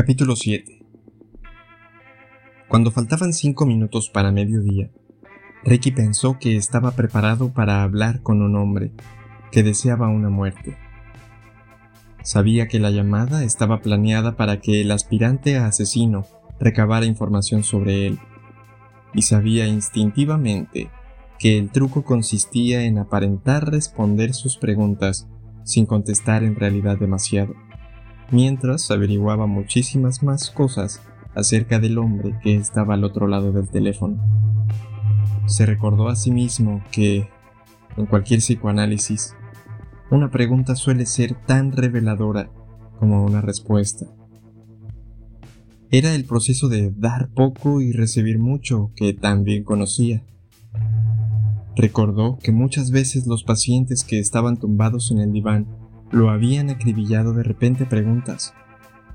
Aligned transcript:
Capítulo 0.00 0.34
7 0.34 0.82
Cuando 2.68 2.90
faltaban 2.90 3.34
cinco 3.34 3.66
minutos 3.66 4.08
para 4.08 4.32
mediodía, 4.32 4.90
Ricky 5.62 5.90
pensó 5.90 6.38
que 6.38 6.56
estaba 6.56 6.92
preparado 6.92 7.52
para 7.52 7.82
hablar 7.82 8.22
con 8.22 8.40
un 8.40 8.56
hombre 8.56 8.92
que 9.52 9.62
deseaba 9.62 10.08
una 10.08 10.30
muerte. 10.30 10.78
Sabía 12.22 12.66
que 12.66 12.80
la 12.80 12.90
llamada 12.90 13.44
estaba 13.44 13.82
planeada 13.82 14.36
para 14.36 14.58
que 14.62 14.80
el 14.80 14.90
aspirante 14.90 15.58
a 15.58 15.66
asesino 15.66 16.24
recabara 16.58 17.04
información 17.04 17.62
sobre 17.62 18.06
él, 18.06 18.18
y 19.12 19.20
sabía 19.20 19.66
instintivamente 19.66 20.88
que 21.38 21.58
el 21.58 21.68
truco 21.68 22.04
consistía 22.04 22.84
en 22.84 22.96
aparentar 22.96 23.70
responder 23.70 24.32
sus 24.32 24.56
preguntas 24.56 25.28
sin 25.62 25.84
contestar 25.84 26.42
en 26.42 26.56
realidad 26.56 26.96
demasiado 26.98 27.54
mientras 28.30 28.90
averiguaba 28.90 29.46
muchísimas 29.46 30.22
más 30.22 30.50
cosas 30.50 31.00
acerca 31.34 31.78
del 31.78 31.98
hombre 31.98 32.38
que 32.42 32.56
estaba 32.56 32.94
al 32.94 33.04
otro 33.04 33.26
lado 33.26 33.52
del 33.52 33.68
teléfono. 33.68 34.18
Se 35.46 35.66
recordó 35.66 36.08
a 36.08 36.16
sí 36.16 36.30
mismo 36.30 36.82
que, 36.90 37.28
en 37.96 38.06
cualquier 38.06 38.40
psicoanálisis, 38.40 39.34
una 40.10 40.30
pregunta 40.30 40.74
suele 40.74 41.06
ser 41.06 41.34
tan 41.46 41.72
reveladora 41.72 42.50
como 42.98 43.24
una 43.24 43.40
respuesta. 43.40 44.06
Era 45.90 46.14
el 46.14 46.24
proceso 46.24 46.68
de 46.68 46.92
dar 46.96 47.30
poco 47.30 47.80
y 47.80 47.92
recibir 47.92 48.38
mucho 48.38 48.92
que 48.94 49.12
también 49.12 49.64
conocía. 49.64 50.22
Recordó 51.74 52.38
que 52.38 52.52
muchas 52.52 52.90
veces 52.90 53.26
los 53.26 53.42
pacientes 53.42 54.04
que 54.04 54.18
estaban 54.18 54.56
tumbados 54.56 55.10
en 55.10 55.18
el 55.18 55.32
diván 55.32 55.66
lo 56.10 56.30
habían 56.30 56.70
acribillado 56.70 57.32
de 57.32 57.42
repente 57.42 57.86
preguntas, 57.86 58.54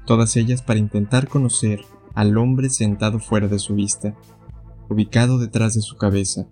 todas 0.05 0.35
ellas 0.37 0.61
para 0.61 0.79
intentar 0.79 1.27
conocer 1.27 1.81
al 2.13 2.37
hombre 2.37 2.69
sentado 2.69 3.19
fuera 3.19 3.47
de 3.47 3.59
su 3.59 3.75
vista, 3.75 4.15
ubicado 4.89 5.37
detrás 5.37 5.73
de 5.73 5.81
su 5.81 5.97
cabeza. 5.97 6.47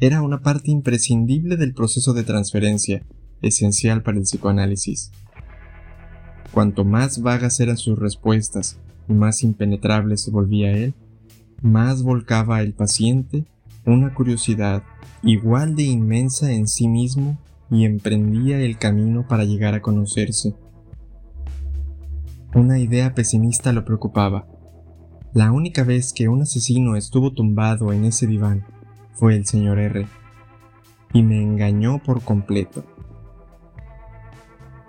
Era 0.00 0.22
una 0.22 0.40
parte 0.40 0.70
imprescindible 0.70 1.56
del 1.56 1.74
proceso 1.74 2.14
de 2.14 2.22
transferencia, 2.22 3.02
esencial 3.42 4.02
para 4.02 4.18
el 4.18 4.24
psicoanálisis. 4.24 5.10
Cuanto 6.52 6.84
más 6.84 7.20
vagas 7.20 7.60
eran 7.60 7.76
sus 7.76 7.98
respuestas 7.98 8.78
y 9.08 9.12
más 9.12 9.42
impenetrable 9.42 10.16
se 10.16 10.30
volvía 10.30 10.72
él, 10.72 10.94
más 11.62 12.02
volcaba 12.02 12.62
el 12.62 12.72
paciente 12.72 13.44
una 13.84 14.14
curiosidad 14.14 14.82
igual 15.22 15.74
de 15.74 15.84
inmensa 15.84 16.52
en 16.52 16.68
sí 16.68 16.88
mismo 16.88 17.38
y 17.70 17.84
emprendía 17.84 18.60
el 18.60 18.78
camino 18.78 19.26
para 19.28 19.44
llegar 19.44 19.74
a 19.74 19.82
conocerse. 19.82 20.54
Una 22.54 22.78
idea 22.78 23.14
pesimista 23.14 23.72
lo 23.72 23.84
preocupaba. 23.84 24.46
La 25.34 25.52
única 25.52 25.84
vez 25.84 26.12
que 26.12 26.28
un 26.28 26.42
asesino 26.42 26.96
estuvo 26.96 27.32
tumbado 27.32 27.92
en 27.92 28.04
ese 28.04 28.26
diván 28.26 28.64
fue 29.12 29.36
el 29.36 29.44
señor 29.44 29.78
R. 29.78 30.06
Y 31.12 31.22
me 31.22 31.42
engañó 31.42 32.02
por 32.02 32.22
completo. 32.22 32.84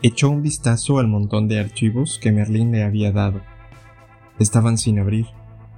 Echó 0.01 0.29
un 0.29 0.41
vistazo 0.41 0.99
al 0.99 1.09
montón 1.09 1.49
de 1.49 1.59
archivos 1.59 2.19
que 2.21 2.31
Merlín 2.31 2.71
le 2.71 2.83
había 2.83 3.11
dado. 3.11 3.41
Estaban 4.39 4.77
sin 4.77 4.97
abrir, 4.97 5.25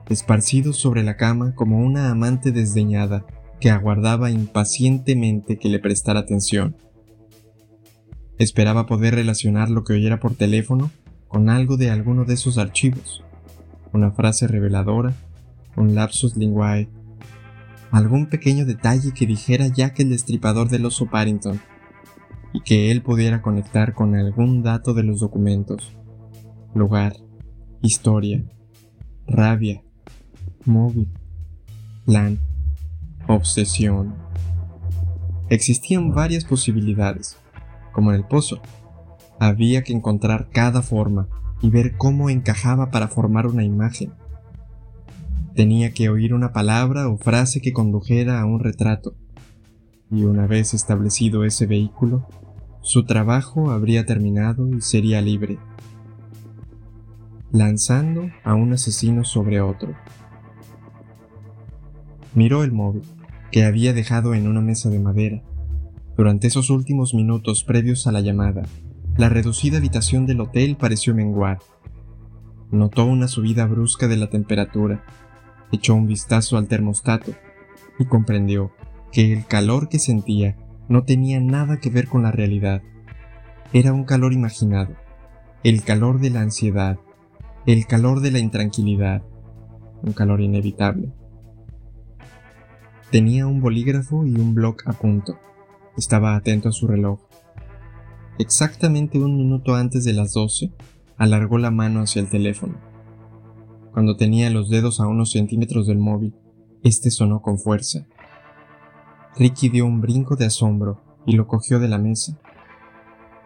esparcidos 0.09 0.77
sobre 0.77 1.01
la 1.01 1.17
cama 1.17 1.55
como 1.55 1.79
una 1.79 2.11
amante 2.11 2.51
desdeñada 2.51 3.25
que 3.59 3.71
aguardaba 3.71 4.29
impacientemente 4.29 5.57
que 5.57 5.69
le 5.69 5.79
prestara 5.79 6.19
atención. 6.19 6.75
Esperaba 8.41 8.87
poder 8.87 9.13
relacionar 9.13 9.69
lo 9.69 9.83
que 9.83 9.93
oyera 9.93 10.19
por 10.19 10.33
teléfono 10.33 10.89
con 11.27 11.47
algo 11.47 11.77
de 11.77 11.91
alguno 11.91 12.25
de 12.25 12.33
esos 12.33 12.57
archivos. 12.57 13.23
Una 13.93 14.09
frase 14.13 14.47
reveladora, 14.47 15.13
un 15.75 15.93
lapsus 15.93 16.35
linguae, 16.35 16.89
algún 17.91 18.25
pequeño 18.25 18.65
detalle 18.65 19.13
que 19.13 19.27
dijera 19.27 19.67
ya 19.67 19.93
que 19.93 20.01
el 20.01 20.09
destripador 20.09 20.69
del 20.69 20.87
oso 20.87 21.05
Parrington 21.05 21.61
y 22.51 22.61
que 22.61 22.89
él 22.89 23.03
pudiera 23.03 23.43
conectar 23.43 23.93
con 23.93 24.15
algún 24.15 24.63
dato 24.63 24.95
de 24.95 25.03
los 25.03 25.19
documentos. 25.19 25.95
Lugar, 26.73 27.17
historia, 27.83 28.43
rabia, 29.27 29.83
móvil, 30.65 31.09
plan, 32.07 32.39
obsesión. 33.27 34.15
Existían 35.51 36.09
varias 36.09 36.43
posibilidades 36.43 37.37
como 37.91 38.11
en 38.11 38.17
el 38.17 38.25
pozo. 38.25 38.61
Había 39.39 39.83
que 39.83 39.93
encontrar 39.93 40.49
cada 40.51 40.81
forma 40.81 41.27
y 41.61 41.69
ver 41.69 41.95
cómo 41.97 42.29
encajaba 42.29 42.91
para 42.91 43.07
formar 43.07 43.47
una 43.47 43.63
imagen. 43.63 44.13
Tenía 45.55 45.93
que 45.93 46.09
oír 46.09 46.33
una 46.33 46.53
palabra 46.53 47.07
o 47.07 47.17
frase 47.17 47.61
que 47.61 47.73
condujera 47.73 48.39
a 48.39 48.45
un 48.45 48.59
retrato. 48.59 49.15
Y 50.09 50.23
una 50.23 50.47
vez 50.47 50.73
establecido 50.73 51.45
ese 51.45 51.67
vehículo, 51.67 52.27
su 52.81 53.05
trabajo 53.05 53.71
habría 53.71 54.05
terminado 54.05 54.67
y 54.69 54.81
sería 54.81 55.21
libre, 55.21 55.59
lanzando 57.51 58.29
a 58.43 58.55
un 58.55 58.73
asesino 58.73 59.23
sobre 59.23 59.61
otro. 59.61 59.93
Miró 62.33 62.63
el 62.63 62.71
móvil, 62.71 63.03
que 63.51 63.65
había 63.65 63.93
dejado 63.93 64.33
en 64.33 64.47
una 64.47 64.61
mesa 64.61 64.89
de 64.89 64.99
madera, 64.99 65.43
durante 66.17 66.47
esos 66.47 66.69
últimos 66.69 67.13
minutos 67.13 67.63
previos 67.63 68.07
a 68.07 68.11
la 68.11 68.21
llamada, 68.21 68.63
la 69.17 69.29
reducida 69.29 69.77
habitación 69.77 70.25
del 70.25 70.41
hotel 70.41 70.77
pareció 70.77 71.13
menguar. 71.13 71.59
Notó 72.71 73.05
una 73.05 73.27
subida 73.27 73.65
brusca 73.65 74.07
de 74.07 74.17
la 74.17 74.29
temperatura, 74.29 75.03
echó 75.71 75.95
un 75.95 76.07
vistazo 76.07 76.57
al 76.57 76.67
termostato 76.67 77.33
y 77.99 78.05
comprendió 78.05 78.71
que 79.11 79.33
el 79.33 79.45
calor 79.45 79.89
que 79.89 79.99
sentía 79.99 80.57
no 80.87 81.03
tenía 81.03 81.39
nada 81.39 81.77
que 81.77 81.89
ver 81.89 82.07
con 82.07 82.23
la 82.23 82.31
realidad. 82.31 82.81
Era 83.73 83.93
un 83.93 84.03
calor 84.03 84.33
imaginado, 84.33 84.95
el 85.63 85.83
calor 85.83 86.19
de 86.19 86.29
la 86.29 86.41
ansiedad, 86.41 86.97
el 87.65 87.85
calor 87.85 88.21
de 88.21 88.31
la 88.31 88.39
intranquilidad, 88.39 89.23
un 90.01 90.13
calor 90.13 90.41
inevitable. 90.41 91.13
Tenía 93.11 93.45
un 93.45 93.61
bolígrafo 93.61 94.25
y 94.25 94.35
un 94.35 94.53
bloc 94.53 94.83
a 94.87 94.93
punto. 94.93 95.37
Estaba 95.97 96.35
atento 96.35 96.69
a 96.69 96.71
su 96.71 96.87
reloj. 96.87 97.19
Exactamente 98.39 99.19
un 99.19 99.37
minuto 99.37 99.75
antes 99.75 100.03
de 100.03 100.13
las 100.13 100.33
doce, 100.33 100.71
alargó 101.17 101.57
la 101.57 101.71
mano 101.71 102.01
hacia 102.01 102.21
el 102.21 102.29
teléfono. 102.29 102.79
Cuando 103.91 104.15
tenía 104.15 104.49
los 104.49 104.69
dedos 104.69 104.99
a 104.99 105.07
unos 105.07 105.31
centímetros 105.31 105.85
del 105.85 105.99
móvil, 105.99 106.33
este 106.83 107.11
sonó 107.11 107.41
con 107.41 107.59
fuerza. 107.59 108.07
Ricky 109.37 109.69
dio 109.69 109.85
un 109.85 110.01
brinco 110.01 110.35
de 110.35 110.45
asombro 110.45 111.01
y 111.25 111.35
lo 111.35 111.47
cogió 111.47 111.79
de 111.79 111.87
la 111.87 111.97
mesa. 111.97 112.39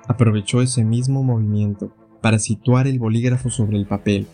Aprovechó 0.07 0.62
ese 0.62 0.83
mismo 0.83 1.23
movimiento 1.23 1.91
para 2.22 2.39
situar 2.39 2.88
el 2.88 3.00
bolígrafo 3.00 3.50
sobre 3.50 3.77
el 3.77 3.88
papel. 3.88 4.27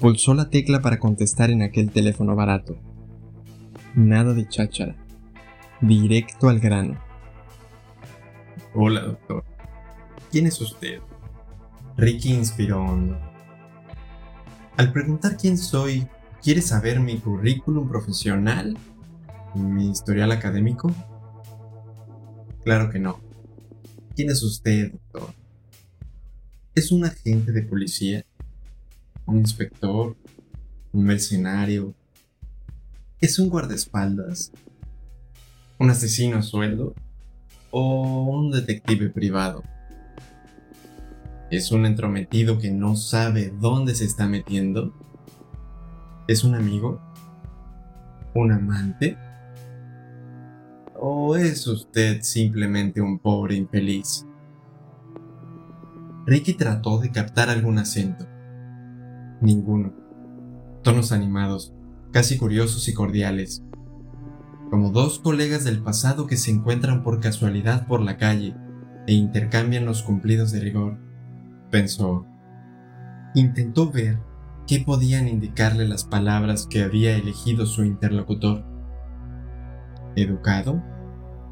Pulsó 0.00 0.34
la 0.34 0.50
tecla 0.50 0.80
para 0.80 0.98
contestar 0.98 1.50
en 1.50 1.62
aquel 1.62 1.90
teléfono 1.90 2.34
barato. 2.34 2.76
Nada 3.94 4.34
de 4.34 4.48
cháchara. 4.48 4.96
Directo 5.80 6.48
al 6.48 6.58
grano. 6.58 6.98
Hola, 8.76 9.02
doctor. 9.02 9.44
¿Quién 10.32 10.48
es 10.48 10.60
usted? 10.60 10.98
Ricky 11.96 12.32
inspiró 12.32 12.82
hondo. 12.82 13.16
Al 14.76 14.92
preguntar 14.92 15.36
quién 15.36 15.56
soy, 15.56 16.08
¿quiere 16.42 16.60
saber 16.60 16.98
mi 16.98 17.18
currículum 17.18 17.88
profesional? 17.88 18.76
¿Mi 19.54 19.90
historial 19.90 20.32
académico? 20.32 20.92
Claro 22.64 22.90
que 22.90 22.98
no. 22.98 23.20
¿Quién 24.16 24.30
es 24.30 24.42
usted, 24.42 24.90
doctor? 24.90 25.32
¿Es 26.74 26.90
un 26.90 27.04
agente 27.04 27.52
de 27.52 27.62
policía? 27.62 28.26
¿Un 29.24 29.38
inspector? 29.38 30.16
¿Un 30.92 31.04
mercenario? 31.04 31.94
¿Es 33.20 33.38
un 33.38 33.50
guardaespaldas? 33.50 34.50
¿Un 35.78 35.90
asesino 35.90 36.38
a 36.38 36.42
sueldo? 36.42 36.92
O 37.76 38.22
un 38.22 38.52
detective 38.52 39.10
privado. 39.10 39.64
¿Es 41.50 41.72
un 41.72 41.86
entrometido 41.86 42.56
que 42.56 42.70
no 42.70 42.94
sabe 42.94 43.52
dónde 43.60 43.96
se 43.96 44.04
está 44.04 44.28
metiendo? 44.28 44.94
¿Es 46.28 46.44
un 46.44 46.54
amigo? 46.54 47.00
¿Un 48.32 48.52
amante? 48.52 49.18
¿O 50.94 51.34
es 51.34 51.66
usted 51.66 52.22
simplemente 52.22 53.00
un 53.00 53.18
pobre 53.18 53.56
infeliz? 53.56 54.24
Ricky 56.26 56.54
trató 56.54 56.98
de 56.98 57.10
captar 57.10 57.50
algún 57.50 57.78
acento. 57.78 58.24
Ninguno. 59.40 59.92
Tonos 60.84 61.10
animados, 61.10 61.74
casi 62.12 62.38
curiosos 62.38 62.86
y 62.86 62.94
cordiales, 62.94 63.64
como 64.74 64.90
dos 64.90 65.20
colegas 65.20 65.62
del 65.62 65.84
pasado 65.84 66.26
que 66.26 66.36
se 66.36 66.50
encuentran 66.50 67.04
por 67.04 67.20
casualidad 67.20 67.86
por 67.86 68.00
la 68.00 68.16
calle 68.16 68.56
e 69.06 69.12
intercambian 69.12 69.84
los 69.84 70.02
cumplidos 70.02 70.50
de 70.50 70.58
rigor, 70.58 70.98
pensó. 71.70 72.26
Intentó 73.36 73.92
ver 73.92 74.18
qué 74.66 74.80
podían 74.80 75.28
indicarle 75.28 75.86
las 75.86 76.02
palabras 76.02 76.66
que 76.66 76.82
había 76.82 77.16
elegido 77.16 77.66
su 77.66 77.84
interlocutor. 77.84 78.64
Educado, 80.16 80.82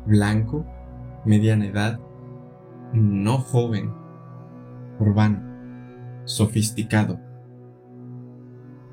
blanco, 0.04 0.66
mediana 1.24 1.66
edad, 1.66 2.00
no 2.92 3.38
joven, 3.38 3.94
urbano, 4.98 6.24
sofisticado. 6.24 7.20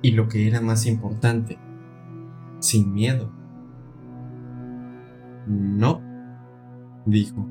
Y 0.04 0.12
lo 0.12 0.28
que 0.28 0.48
era 0.48 0.62
más 0.62 0.86
importante, 0.86 1.58
sin 2.60 2.94
miedo. 2.94 3.38
No, 5.50 6.00
dijo, 7.07 7.44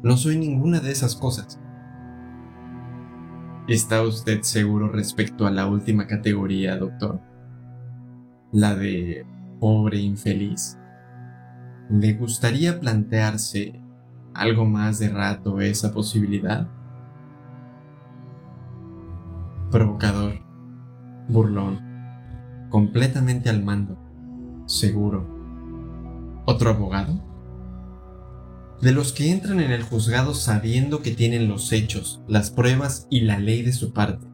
no 0.00 0.16
soy 0.16 0.38
ninguna 0.38 0.78
de 0.78 0.92
esas 0.92 1.16
cosas. 1.16 1.60
¿Está 3.66 4.02
usted 4.02 4.42
seguro 4.42 4.88
respecto 4.88 5.44
a 5.44 5.50
la 5.50 5.66
última 5.66 6.06
categoría, 6.06 6.76
doctor? 6.76 7.20
La 8.52 8.76
de 8.76 9.26
pobre 9.58 9.98
infeliz. 9.98 10.78
¿Le 11.90 12.12
gustaría 12.12 12.78
plantearse 12.78 13.82
algo 14.32 14.64
más 14.64 15.00
de 15.00 15.08
rato 15.08 15.60
esa 15.60 15.92
posibilidad? 15.92 16.68
Provocador, 19.72 20.34
burlón, 21.28 21.80
completamente 22.70 23.50
al 23.50 23.64
mando, 23.64 23.98
seguro. 24.66 25.39
¿Otro 26.46 26.70
abogado? 26.70 27.30
de 28.80 28.92
los 28.92 29.12
que 29.12 29.30
entran 29.30 29.60
en 29.60 29.72
el 29.72 29.82
juzgado 29.82 30.34
sabiendo 30.34 31.02
que 31.02 31.10
tienen 31.10 31.48
los 31.48 31.72
hechos, 31.72 32.22
las 32.26 32.50
pruebas 32.50 33.06
y 33.10 33.20
la 33.20 33.38
ley 33.38 33.62
de 33.62 33.72
su 33.72 33.92
parte, 33.92 34.26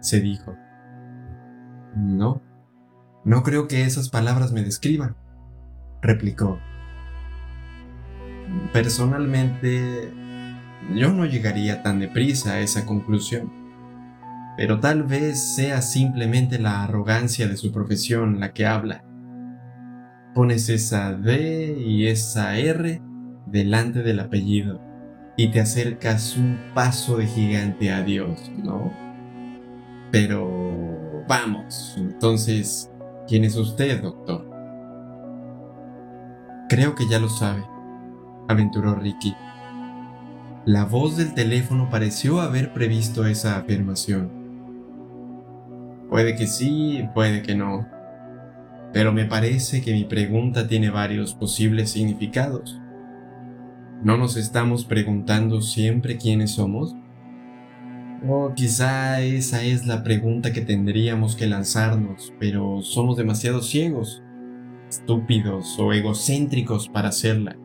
se 0.00 0.20
dijo. 0.20 0.54
No, 1.96 2.40
no 3.24 3.42
creo 3.42 3.66
que 3.66 3.84
esas 3.84 4.08
palabras 4.08 4.52
me 4.52 4.62
describan, 4.62 5.16
replicó. 6.02 6.60
Personalmente, 8.72 10.12
yo 10.94 11.12
no 11.12 11.26
llegaría 11.26 11.82
tan 11.82 11.98
deprisa 11.98 12.52
a 12.52 12.60
esa 12.60 12.86
conclusión, 12.86 13.50
pero 14.56 14.78
tal 14.78 15.02
vez 15.02 15.56
sea 15.56 15.82
simplemente 15.82 16.60
la 16.60 16.84
arrogancia 16.84 17.48
de 17.48 17.56
su 17.56 17.72
profesión 17.72 18.38
la 18.38 18.52
que 18.52 18.66
habla. 18.66 19.04
Pones 20.34 20.68
esa 20.68 21.12
D 21.12 21.76
y 21.78 22.06
esa 22.06 22.56
R 22.56 23.02
delante 23.46 24.02
del 24.02 24.20
apellido 24.20 24.80
y 25.36 25.48
te 25.48 25.60
acercas 25.60 26.36
un 26.36 26.58
paso 26.74 27.16
de 27.16 27.26
gigante 27.26 27.90
a 27.90 28.02
Dios, 28.02 28.50
¿no? 28.62 28.92
Pero 30.12 31.24
vamos, 31.28 31.94
entonces, 31.96 32.90
¿quién 33.26 33.44
es 33.44 33.56
usted, 33.56 34.02
doctor? 34.02 34.48
Creo 36.68 36.94
que 36.94 37.08
ya 37.08 37.18
lo 37.18 37.28
sabe, 37.28 37.64
aventuró 38.48 38.94
Ricky. 38.94 39.34
La 40.66 40.84
voz 40.84 41.16
del 41.16 41.34
teléfono 41.34 41.88
pareció 41.90 42.40
haber 42.40 42.72
previsto 42.72 43.26
esa 43.26 43.56
afirmación. 43.56 44.30
Puede 46.10 46.36
que 46.36 46.46
sí, 46.46 47.08
puede 47.14 47.42
que 47.42 47.54
no. 47.54 47.88
Pero 48.92 49.12
me 49.12 49.24
parece 49.24 49.82
que 49.82 49.92
mi 49.92 50.04
pregunta 50.04 50.66
tiene 50.66 50.90
varios 50.90 51.34
posibles 51.34 51.90
significados. 51.90 52.80
¿No 54.02 54.16
nos 54.16 54.36
estamos 54.36 54.84
preguntando 54.84 55.60
siempre 55.60 56.16
quiénes 56.16 56.52
somos? 56.52 56.96
O 58.28 58.52
quizá 58.54 59.20
esa 59.20 59.62
es 59.62 59.86
la 59.86 60.02
pregunta 60.02 60.52
que 60.52 60.60
tendríamos 60.60 61.36
que 61.36 61.46
lanzarnos, 61.46 62.32
pero 62.38 62.82
somos 62.82 63.16
demasiado 63.16 63.62
ciegos, 63.62 64.22
estúpidos 64.88 65.78
o 65.78 65.92
egocéntricos 65.92 66.88
para 66.88 67.08
hacerla. 67.08 67.56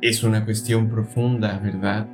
Es 0.00 0.24
una 0.24 0.44
cuestión 0.44 0.88
profunda, 0.88 1.58
¿verdad? 1.58 2.08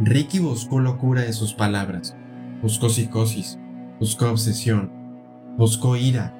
Ricky 0.00 0.38
buscó 0.38 0.80
locura 0.80 1.26
en 1.26 1.34
sus 1.34 1.52
palabras, 1.52 2.16
buscó 2.62 2.88
psicosis, 2.88 3.58
buscó 4.00 4.30
obsesión, 4.30 4.90
buscó 5.56 5.96
ira, 5.96 6.34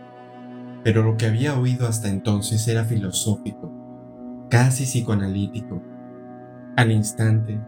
pero 0.84 1.02
lo 1.02 1.16
que 1.16 1.26
había 1.26 1.58
oído 1.58 1.86
hasta 1.86 2.08
entonces 2.08 2.66
era 2.68 2.84
filosófico 2.84 3.82
casi 4.52 4.84
psicoanalítico. 4.84 5.82
Al 6.76 6.92
instante, 6.92 7.58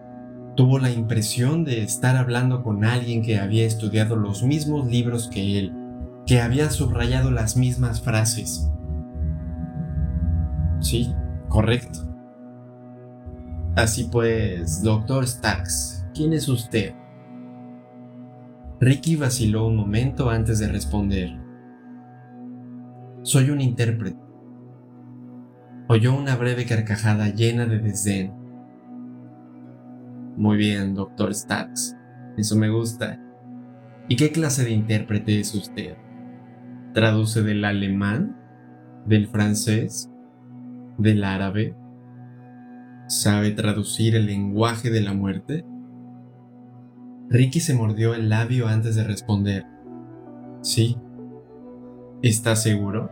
tuvo 0.54 0.78
la 0.78 0.90
impresión 0.90 1.64
de 1.64 1.82
estar 1.82 2.14
hablando 2.14 2.62
con 2.62 2.84
alguien 2.84 3.22
que 3.22 3.38
había 3.38 3.64
estudiado 3.64 4.16
los 4.16 4.42
mismos 4.42 4.86
libros 4.86 5.28
que 5.28 5.58
él, 5.58 5.72
que 6.26 6.42
había 6.42 6.68
subrayado 6.68 7.30
las 7.30 7.56
mismas 7.56 8.02
frases. 8.02 8.70
Sí, 10.80 11.14
correcto. 11.48 12.00
Así 13.76 14.04
pues, 14.12 14.82
doctor 14.82 15.26
Starks, 15.26 16.06
¿quién 16.12 16.34
es 16.34 16.50
usted? 16.50 16.92
Ricky 18.80 19.16
vaciló 19.16 19.66
un 19.66 19.76
momento 19.76 20.30
antes 20.30 20.58
de 20.58 20.68
responder. 20.68 21.38
Soy 23.22 23.50
un 23.50 23.60
intérprete 23.60 24.24
oyó 25.86 26.14
una 26.16 26.36
breve 26.36 26.64
carcajada 26.64 27.28
llena 27.28 27.66
de 27.66 27.78
desdén. 27.78 28.32
Muy 30.36 30.56
bien, 30.56 30.94
doctor 30.94 31.34
Stacks. 31.34 31.96
Eso 32.36 32.56
me 32.56 32.70
gusta. 32.70 33.20
¿Y 34.08 34.16
qué 34.16 34.32
clase 34.32 34.64
de 34.64 34.70
intérprete 34.70 35.38
es 35.40 35.54
usted? 35.54 35.96
¿Traduce 36.92 37.42
del 37.42 37.64
alemán? 37.64 38.36
¿Del 39.06 39.28
francés? 39.28 40.10
¿Del 40.98 41.22
árabe? 41.22 41.76
¿Sabe 43.06 43.50
traducir 43.50 44.16
el 44.16 44.26
lenguaje 44.26 44.90
de 44.90 45.00
la 45.00 45.12
muerte? 45.12 45.64
Ricky 47.30 47.60
se 47.60 47.74
mordió 47.74 48.14
el 48.14 48.28
labio 48.28 48.68
antes 48.68 48.94
de 48.96 49.04
responder. 49.04 49.64
Sí. 50.62 50.96
¿Está 52.22 52.56
seguro? 52.56 53.10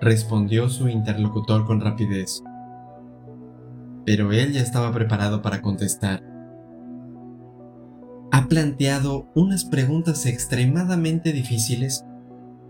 respondió 0.00 0.68
su 0.68 0.88
interlocutor 0.88 1.64
con 1.64 1.80
rapidez. 1.80 2.42
Pero 4.04 4.32
él 4.32 4.52
ya 4.52 4.60
estaba 4.60 4.92
preparado 4.92 5.42
para 5.42 5.62
contestar. 5.62 6.24
Ha 8.32 8.48
planteado 8.48 9.30
unas 9.36 9.64
preguntas 9.64 10.26
extremadamente 10.26 11.32
difíciles 11.32 12.04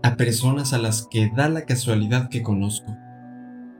a 0.03 0.15
personas 0.15 0.73
a 0.73 0.77
las 0.77 1.07
que 1.09 1.31
da 1.35 1.49
la 1.49 1.65
casualidad 1.65 2.29
que 2.29 2.43
conozco. 2.43 2.95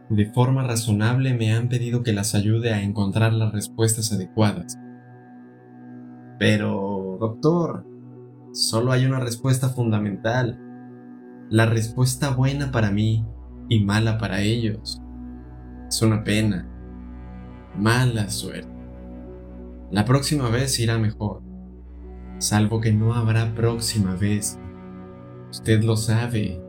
De 0.09 0.25
forma 0.25 0.63
razonable 0.63 1.33
me 1.35 1.53
han 1.53 1.69
pedido 1.69 2.01
que 2.01 2.13
las 2.13 2.33
ayude 2.33 2.73
a 2.73 2.81
encontrar 2.81 3.33
las 3.33 3.51
respuestas 3.51 4.11
adecuadas. 4.11 4.79
Pero, 6.39 7.17
doctor, 7.19 7.85
solo 8.51 8.91
hay 8.91 9.05
una 9.05 9.19
respuesta 9.19 9.69
fundamental. 9.69 10.59
La 11.49 11.65
respuesta 11.65 12.31
buena 12.31 12.71
para 12.71 12.91
mí 12.91 13.25
y 13.69 13.83
mala 13.83 14.17
para 14.17 14.41
ellos. 14.41 15.01
Es 15.87 16.01
una 16.01 16.23
pena. 16.23 16.67
Mala 17.77 18.29
suerte. 18.29 18.67
La 19.91 20.05
próxima 20.05 20.49
vez 20.49 20.79
irá 20.79 20.97
mejor. 20.97 21.41
Salvo 22.39 22.81
que 22.81 22.91
no 22.91 23.13
habrá 23.13 23.53
próxima 23.53 24.15
vez. 24.15 24.59
Usted 25.51 25.83
lo 25.83 25.95
sabe. 25.95 26.59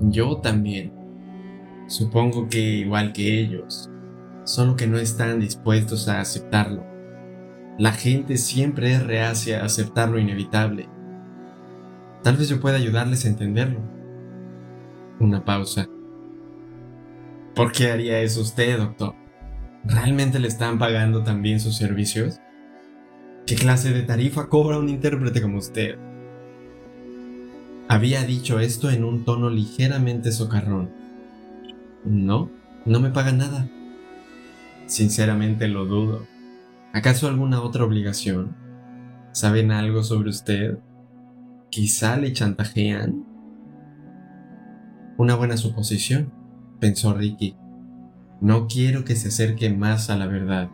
Yo 0.00 0.38
también. 0.38 0.92
Supongo 1.86 2.48
que 2.48 2.58
igual 2.58 3.12
que 3.12 3.40
ellos. 3.40 3.90
Solo 4.44 4.76
que 4.76 4.86
no 4.86 4.98
están 4.98 5.40
dispuestos 5.40 6.08
a 6.08 6.20
aceptarlo. 6.20 6.93
La 7.76 7.92
gente 7.92 8.36
siempre 8.36 8.92
es 8.92 9.04
reacia 9.04 9.60
a 9.60 9.64
aceptar 9.64 10.08
lo 10.08 10.20
inevitable. 10.20 10.88
Tal 12.22 12.36
vez 12.36 12.48
yo 12.48 12.60
pueda 12.60 12.76
ayudarles 12.76 13.24
a 13.24 13.28
entenderlo. 13.28 13.80
Una 15.18 15.44
pausa. 15.44 15.88
¿Por 17.56 17.72
qué 17.72 17.90
haría 17.90 18.20
eso 18.20 18.42
usted, 18.42 18.78
doctor? 18.78 19.14
¿Realmente 19.84 20.38
le 20.38 20.48
están 20.48 20.78
pagando 20.78 21.24
también 21.24 21.58
sus 21.58 21.76
servicios? 21.76 22.40
¿Qué 23.44 23.56
clase 23.56 23.92
de 23.92 24.02
tarifa 24.02 24.48
cobra 24.48 24.78
un 24.78 24.88
intérprete 24.88 25.42
como 25.42 25.58
usted? 25.58 25.98
Había 27.88 28.22
dicho 28.22 28.60
esto 28.60 28.88
en 28.90 29.04
un 29.04 29.24
tono 29.24 29.50
ligeramente 29.50 30.32
socarrón. 30.32 30.90
No, 32.04 32.50
no 32.86 33.00
me 33.00 33.10
paga 33.10 33.32
nada. 33.32 33.68
Sinceramente 34.86 35.68
lo 35.68 35.84
dudo. 35.84 36.33
¿Acaso 36.94 37.26
alguna 37.26 37.60
otra 37.60 37.82
obligación? 37.82 38.54
¿Saben 39.32 39.72
algo 39.72 40.04
sobre 40.04 40.28
usted? 40.30 40.78
¿Quizá 41.68 42.16
le 42.16 42.32
chantajean? 42.32 43.26
Una 45.18 45.34
buena 45.34 45.56
suposición 45.56 46.32
pensó 46.78 47.12
Ricky. 47.12 47.56
No 48.40 48.68
quiero 48.68 49.04
que 49.04 49.16
se 49.16 49.26
acerque 49.26 49.70
más 49.70 50.08
a 50.08 50.16
la 50.16 50.28
verdad. 50.28 50.70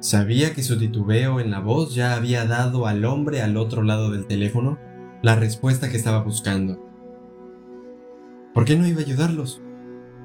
Sabía 0.00 0.52
que 0.52 0.62
su 0.62 0.78
titubeo 0.78 1.40
en 1.40 1.50
la 1.50 1.60
voz 1.60 1.94
ya 1.94 2.14
había 2.14 2.44
dado 2.44 2.86
al 2.86 3.06
hombre 3.06 3.40
al 3.40 3.56
otro 3.56 3.82
lado 3.82 4.10
del 4.10 4.26
teléfono 4.26 4.78
la 5.22 5.34
respuesta 5.34 5.88
que 5.88 5.96
estaba 5.96 6.22
buscando. 6.22 6.78
¿Por 8.52 8.66
qué 8.66 8.76
no 8.76 8.86
iba 8.86 9.00
a 9.00 9.04
ayudarlos? 9.04 9.62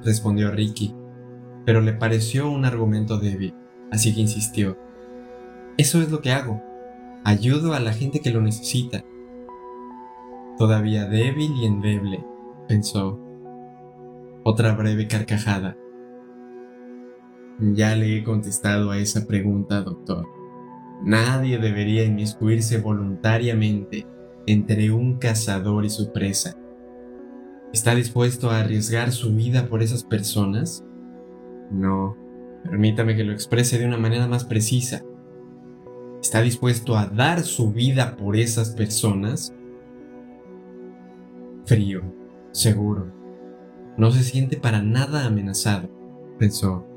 respondió 0.03 0.51
Ricky, 0.51 0.93
pero 1.65 1.81
le 1.81 1.93
pareció 1.93 2.49
un 2.49 2.65
argumento 2.65 3.17
débil, 3.17 3.53
así 3.91 4.13
que 4.13 4.21
insistió. 4.21 4.77
Eso 5.77 6.01
es 6.01 6.11
lo 6.11 6.21
que 6.21 6.31
hago. 6.31 6.61
Ayudo 7.23 7.73
a 7.73 7.79
la 7.79 7.93
gente 7.93 8.19
que 8.19 8.31
lo 8.31 8.41
necesita. 8.41 9.03
Todavía 10.57 11.05
débil 11.05 11.51
y 11.55 11.65
endeble, 11.65 12.23
pensó. 12.67 13.19
Otra 14.43 14.73
breve 14.73 15.07
carcajada. 15.07 15.77
Ya 17.59 17.95
le 17.95 18.17
he 18.17 18.23
contestado 18.23 18.91
a 18.91 18.97
esa 18.97 19.25
pregunta, 19.25 19.81
doctor. 19.81 20.27
Nadie 21.03 21.57
debería 21.57 22.03
inmiscuirse 22.03 22.79
voluntariamente 22.79 24.05
entre 24.45 24.91
un 24.91 25.17
cazador 25.17 25.85
y 25.85 25.89
su 25.89 26.11
presa. 26.11 26.57
¿Está 27.73 27.95
dispuesto 27.95 28.51
a 28.51 28.59
arriesgar 28.59 29.11
su 29.11 29.33
vida 29.33 29.67
por 29.67 29.81
esas 29.81 30.03
personas? 30.03 30.85
No, 31.73 32.15
permítame 32.63 33.15
que 33.15 33.23
lo 33.23 33.33
exprese 33.33 33.79
de 33.79 33.85
una 33.85 33.97
manera 33.97 34.27
más 34.27 34.45
precisa. 34.45 35.03
¿Está 36.21 36.41
dispuesto 36.41 36.95
a 36.95 37.07
dar 37.07 37.41
su 37.41 37.73
vida 37.73 38.15
por 38.15 38.37
esas 38.37 38.69
personas? 38.69 39.53
Frío, 41.65 42.01
seguro. 42.51 43.11
No 43.97 44.11
se 44.11 44.23
siente 44.23 44.55
para 44.57 44.81
nada 44.81 45.25
amenazado, 45.25 45.89
pensó. 46.37 46.87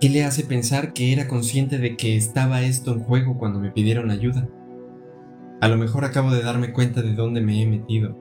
¿Qué 0.00 0.10
le 0.10 0.24
hace 0.24 0.44
pensar 0.44 0.92
que 0.92 1.12
era 1.12 1.28
consciente 1.28 1.78
de 1.78 1.96
que 1.96 2.16
estaba 2.16 2.60
esto 2.62 2.92
en 2.92 3.00
juego 3.00 3.38
cuando 3.38 3.60
me 3.60 3.70
pidieron 3.70 4.10
ayuda? 4.10 4.48
A 5.60 5.68
lo 5.68 5.78
mejor 5.78 6.04
acabo 6.04 6.30
de 6.30 6.42
darme 6.42 6.72
cuenta 6.72 7.00
de 7.00 7.14
dónde 7.14 7.40
me 7.40 7.62
he 7.62 7.66
metido. 7.66 8.14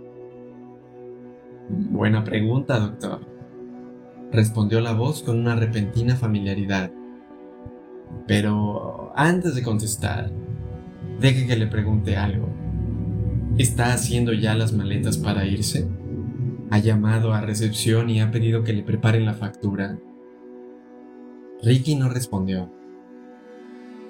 Buena 1.69 2.23
pregunta, 2.23 2.79
doctor. 2.79 3.34
Respondió 4.35 4.81
la 4.81 4.91
voz 4.91 5.23
con 5.23 5.39
una 5.39 5.55
repentina 5.55 6.17
familiaridad. 6.17 6.91
Pero 8.27 9.13
antes 9.15 9.55
de 9.55 9.63
contestar, 9.63 10.29
deje 11.21 11.47
que 11.47 11.55
le 11.55 11.67
pregunte 11.67 12.17
algo. 12.17 12.49
¿Está 13.57 13.93
haciendo 13.93 14.33
ya 14.33 14.53
las 14.53 14.73
maletas 14.73 15.17
para 15.17 15.45
irse? 15.45 15.87
¿Ha 16.69 16.79
llamado 16.79 17.31
a 17.31 17.39
recepción 17.39 18.09
y 18.09 18.19
ha 18.19 18.29
pedido 18.29 18.65
que 18.65 18.73
le 18.73 18.83
preparen 18.83 19.25
la 19.25 19.35
factura? 19.35 19.97
Ricky 21.63 21.95
no 21.95 22.09
respondió. 22.09 22.69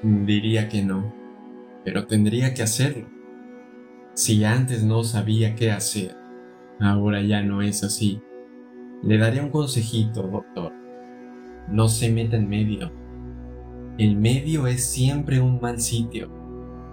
Diría 0.01 0.69
que 0.69 0.83
no, 0.83 1.13
pero 1.83 2.07
tendría 2.07 2.55
que 2.55 2.63
hacerlo. 2.63 3.07
Si 4.15 4.43
antes 4.43 4.83
no 4.83 5.03
sabía 5.03 5.53
qué 5.53 5.71
hacer, 5.71 6.17
ahora 6.79 7.21
ya 7.21 7.43
no 7.43 7.61
es 7.61 7.83
así. 7.83 8.23
Le 9.05 9.17
daré 9.17 9.39
un 9.39 9.49
consejito, 9.49 10.23
doctor. 10.23 10.73
No 11.69 11.87
se 11.87 12.11
meta 12.11 12.35
en 12.35 12.49
medio. 12.49 12.91
El 13.97 14.17
medio 14.17 14.67
es 14.67 14.83
siempre 14.83 15.39
un 15.39 15.61
mal 15.61 15.79
sitio, 15.79 16.29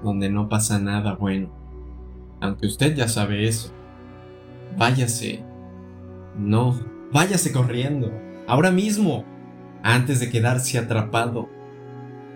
donde 0.05 0.31
no 0.31 0.49
pasa 0.49 0.79
nada 0.79 1.15
bueno. 1.15 1.51
Aunque 2.41 2.67
usted 2.67 2.95
ya 2.95 3.09
sabe 3.09 3.49
eso. 3.49 3.73
Váyase. 4.77 5.43
No, 6.39 6.79
váyase 7.13 7.53
corriendo. 7.53 8.13
Ahora 8.47 8.71
mismo 8.71 9.25
antes 9.83 10.21
de 10.21 10.31
quedarse 10.31 10.79
atrapado. 10.79 11.49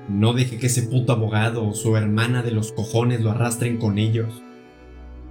No 0.08 0.32
deje 0.32 0.58
que 0.58 0.66
ese 0.66 0.82
puto 0.82 1.12
abogado 1.12 1.66
o 1.66 1.74
su 1.74 1.96
hermana 1.96 2.42
de 2.42 2.50
los 2.50 2.72
cojones 2.72 3.20
lo 3.20 3.30
arrastren 3.30 3.78
con 3.78 3.98
ellos. 3.98 4.42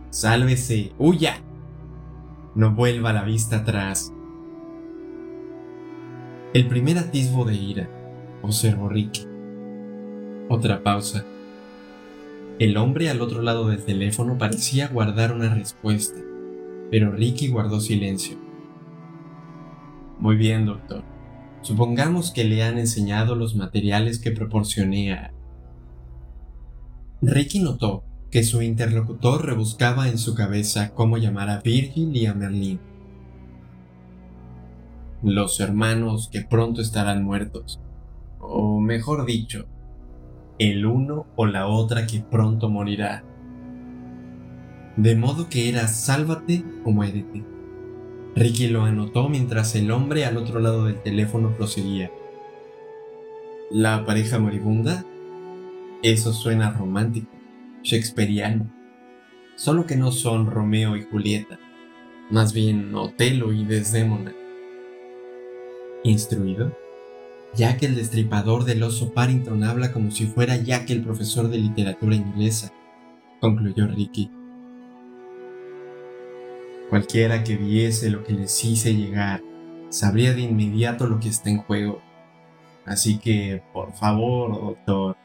Sálvese, 0.09 0.93
huya. 0.97 1.41
No 2.55 2.71
vuelva 2.71 3.13
la 3.13 3.23
vista 3.23 3.57
atrás. 3.57 4.13
El 6.55 6.69
primer 6.69 6.97
atisbo 6.97 7.43
de 7.43 7.53
ira, 7.53 7.89
observó 8.41 8.87
Ricky. 8.87 9.27
Otra 10.47 10.83
pausa. 10.83 11.25
El 12.59 12.77
hombre 12.77 13.09
al 13.09 13.19
otro 13.19 13.41
lado 13.41 13.67
del 13.67 13.83
teléfono 13.83 14.37
parecía 14.37 14.87
guardar 14.87 15.33
una 15.33 15.53
respuesta, 15.53 16.17
pero 16.89 17.11
Ricky 17.11 17.49
guardó 17.49 17.81
silencio. 17.81 18.37
Muy 20.17 20.37
bien, 20.37 20.65
doctor. 20.65 21.03
Supongamos 21.61 22.31
que 22.31 22.45
le 22.45 22.63
han 22.63 22.77
enseñado 22.77 23.35
los 23.35 23.57
materiales 23.57 24.19
que 24.19 24.31
proporcioné 24.31 25.11
a... 25.11 25.33
Ricky 27.21 27.59
notó 27.59 28.05
que 28.31 28.45
su 28.45 28.61
interlocutor 28.61 29.45
rebuscaba 29.45 30.07
en 30.07 30.17
su 30.17 30.35
cabeza 30.35 30.93
cómo 30.93 31.17
llamar 31.17 31.49
a 31.49 31.59
Virgil 31.59 32.15
y 32.15 32.27
a 32.27 32.33
Merlin. 32.33 32.79
Los 35.25 35.59
hermanos 35.59 36.29
que 36.31 36.41
pronto 36.41 36.81
estarán 36.81 37.23
muertos. 37.23 37.81
O 38.39 38.79
mejor 38.79 39.25
dicho, 39.25 39.65
el 40.59 40.85
uno 40.85 41.25
o 41.35 41.47
la 41.47 41.65
otra 41.65 42.05
que 42.05 42.19
pronto 42.19 42.69
morirá. 42.69 43.23
De 44.97 45.15
modo 45.15 45.49
que 45.49 45.67
era 45.67 45.87
sálvate 45.87 46.63
o 46.83 46.91
muérete. 46.91 47.43
Ricky 48.35 48.67
lo 48.67 48.83
anotó 48.83 49.27
mientras 49.27 49.73
el 49.73 49.89
hombre 49.89 50.25
al 50.25 50.37
otro 50.37 50.59
lado 50.59 50.85
del 50.85 51.01
teléfono 51.01 51.55
proseguía. 51.57 52.11
¿La 53.71 54.05
pareja 54.05 54.37
moribunda? 54.37 55.05
Eso 56.03 56.33
suena 56.33 56.69
romántico, 56.69 57.31
shakespeariano. 57.81 58.71
Solo 59.55 59.87
que 59.87 59.95
no 59.95 60.11
son 60.11 60.45
Romeo 60.45 60.95
y 60.95 61.01
Julieta, 61.01 61.57
más 62.29 62.53
bien 62.53 62.93
Otelo 62.93 63.53
y 63.53 63.65
Desdémona. 63.65 64.44
¿Instruido? 66.05 66.71
Ya 67.55 67.77
que 67.77 67.87
el 67.87 67.95
destripador 67.95 68.63
del 68.63 68.83
oso 68.83 69.11
Parrington 69.11 69.63
habla 69.63 69.91
como 69.91 70.11
si 70.11 70.27
fuera 70.27 70.55
Jack 70.55 70.91
el 70.91 71.01
profesor 71.01 71.49
de 71.49 71.57
literatura 71.57 72.15
inglesa, 72.15 72.71
concluyó 73.41 73.87
Ricky. 73.87 74.29
Cualquiera 76.91 77.43
que 77.43 77.57
viese 77.57 78.11
lo 78.11 78.23
que 78.23 78.33
les 78.33 78.63
hice 78.63 78.93
llegar 78.93 79.41
sabría 79.89 80.35
de 80.35 80.41
inmediato 80.41 81.07
lo 81.07 81.19
que 81.19 81.29
está 81.29 81.49
en 81.49 81.63
juego. 81.63 82.03
Así 82.85 83.17
que, 83.17 83.63
por 83.73 83.91
favor, 83.93 84.51
doctor, 84.51 85.17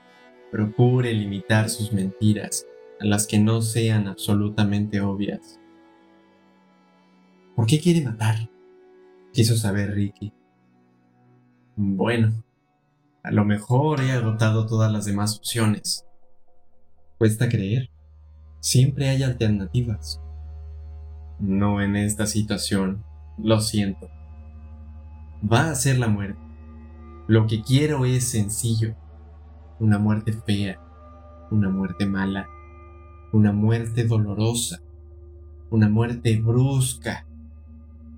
procure 0.51 1.13
limitar 1.13 1.69
sus 1.69 1.93
mentiras 1.93 2.67
a 2.99 3.05
las 3.05 3.27
que 3.27 3.39
no 3.39 3.61
sean 3.61 4.09
absolutamente 4.09 5.03
obvias. 5.03 5.61
¿Por 7.55 7.67
qué 7.67 7.79
quiere 7.79 8.01
matar? 8.01 8.49
Quiso 9.35 9.59
saber 9.59 9.93
Ricky. 9.93 10.33
Bueno, 11.83 12.45
a 13.23 13.31
lo 13.31 13.47
mejor 13.47 14.03
he 14.03 14.13
agotado 14.13 14.67
todas 14.67 14.93
las 14.93 15.07
demás 15.07 15.39
opciones. 15.39 16.05
Cuesta 17.17 17.49
creer. 17.49 17.89
Siempre 18.61 19.09
hay 19.09 19.23
alternativas. 19.23 20.21
No 21.39 21.81
en 21.81 21.97
esta 21.97 22.27
situación, 22.27 23.03
lo 23.39 23.63
siento. 23.63 24.11
Va 25.51 25.71
a 25.71 25.75
ser 25.75 25.99
la 25.99 26.09
muerte. 26.09 26.39
Lo 27.27 27.47
que 27.47 27.63
quiero 27.63 28.05
es 28.05 28.29
sencillo. 28.29 28.95
Una 29.79 29.99
muerte 29.99 30.35
fea, 30.35 30.79
una 31.51 31.71
muerte 31.71 32.05
mala, 32.05 32.47
una 33.33 33.53
muerte 33.53 34.05
dolorosa, 34.05 34.83
una 35.71 35.89
muerte 35.89 36.39
brusca, 36.43 37.25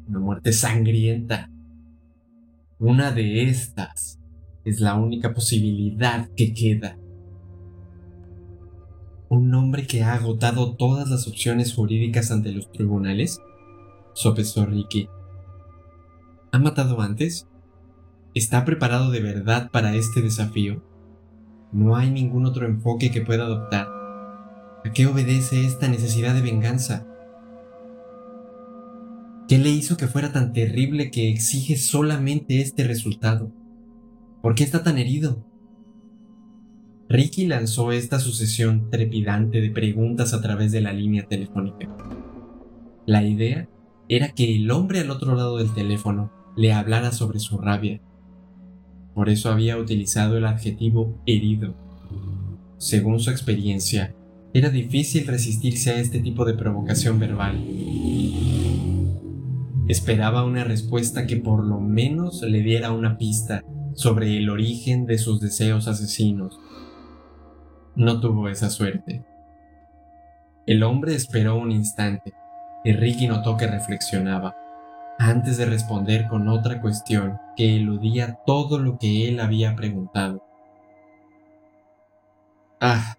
una 0.08 0.18
muerte 0.18 0.52
sangrienta. 0.52 1.48
Una 2.82 3.12
de 3.12 3.44
estas 3.44 4.18
es 4.64 4.80
la 4.80 4.96
única 4.96 5.32
posibilidad 5.32 6.28
que 6.36 6.52
queda 6.52 6.98
un 9.28 9.54
hombre 9.54 9.86
que 9.86 10.02
ha 10.02 10.12
agotado 10.12 10.74
todas 10.74 11.08
las 11.08 11.26
opciones 11.26 11.72
jurídicas 11.72 12.30
ante 12.30 12.52
los 12.52 12.70
tribunales? 12.70 13.40
Sopesó 14.12 14.66
Ricky. 14.66 15.08
¿Ha 16.50 16.58
matado 16.58 17.00
antes? 17.00 17.46
¿Está 18.34 18.66
preparado 18.66 19.10
de 19.10 19.20
verdad 19.20 19.70
para 19.70 19.94
este 19.94 20.20
desafío? 20.20 20.82
No 21.72 21.96
hay 21.96 22.10
ningún 22.10 22.44
otro 22.44 22.66
enfoque 22.66 23.10
que 23.10 23.22
pueda 23.22 23.44
adoptar. 23.44 23.86
¿A 24.84 24.90
qué 24.92 25.06
obedece 25.06 25.64
esta 25.64 25.88
necesidad 25.88 26.34
de 26.34 26.42
venganza? 26.42 27.06
¿Qué 29.52 29.58
le 29.58 29.68
hizo 29.68 29.98
que 29.98 30.06
fuera 30.06 30.32
tan 30.32 30.54
terrible 30.54 31.10
que 31.10 31.28
exige 31.28 31.76
solamente 31.76 32.62
este 32.62 32.84
resultado? 32.84 33.52
¿Por 34.40 34.54
qué 34.54 34.64
está 34.64 34.82
tan 34.82 34.96
herido? 34.96 35.44
Ricky 37.10 37.44
lanzó 37.44 37.92
esta 37.92 38.18
sucesión 38.18 38.88
trepidante 38.88 39.60
de 39.60 39.68
preguntas 39.68 40.32
a 40.32 40.40
través 40.40 40.72
de 40.72 40.80
la 40.80 40.94
línea 40.94 41.26
telefónica. 41.28 41.86
La 43.04 43.24
idea 43.24 43.68
era 44.08 44.30
que 44.30 44.56
el 44.56 44.70
hombre 44.70 45.00
al 45.00 45.10
otro 45.10 45.34
lado 45.34 45.58
del 45.58 45.74
teléfono 45.74 46.32
le 46.56 46.72
hablara 46.72 47.12
sobre 47.12 47.38
su 47.38 47.58
rabia. 47.58 48.00
Por 49.12 49.28
eso 49.28 49.50
había 49.50 49.76
utilizado 49.76 50.38
el 50.38 50.46
adjetivo 50.46 51.20
herido. 51.26 51.74
Según 52.78 53.20
su 53.20 53.28
experiencia, 53.28 54.14
era 54.54 54.70
difícil 54.70 55.26
resistirse 55.26 55.90
a 55.90 56.00
este 56.00 56.20
tipo 56.20 56.46
de 56.46 56.54
provocación 56.54 57.18
verbal. 57.18 57.62
Esperaba 59.92 60.42
una 60.44 60.64
respuesta 60.64 61.26
que 61.26 61.36
por 61.36 61.62
lo 61.62 61.78
menos 61.78 62.40
le 62.40 62.62
diera 62.62 62.92
una 62.92 63.18
pista 63.18 63.62
sobre 63.92 64.38
el 64.38 64.48
origen 64.48 65.04
de 65.04 65.18
sus 65.18 65.38
deseos 65.38 65.86
asesinos. 65.86 66.58
No 67.94 68.18
tuvo 68.18 68.48
esa 68.48 68.70
suerte. 68.70 69.22
El 70.66 70.82
hombre 70.82 71.14
esperó 71.14 71.56
un 71.56 71.70
instante 71.72 72.32
y 72.86 72.94
Ricky 72.94 73.26
notó 73.26 73.58
que 73.58 73.66
reflexionaba 73.66 74.56
antes 75.18 75.58
de 75.58 75.66
responder 75.66 76.26
con 76.26 76.48
otra 76.48 76.80
cuestión 76.80 77.36
que 77.54 77.76
eludía 77.76 78.38
todo 78.46 78.78
lo 78.78 78.96
que 78.96 79.28
él 79.28 79.40
había 79.40 79.76
preguntado. 79.76 80.42
Ah, 82.80 83.18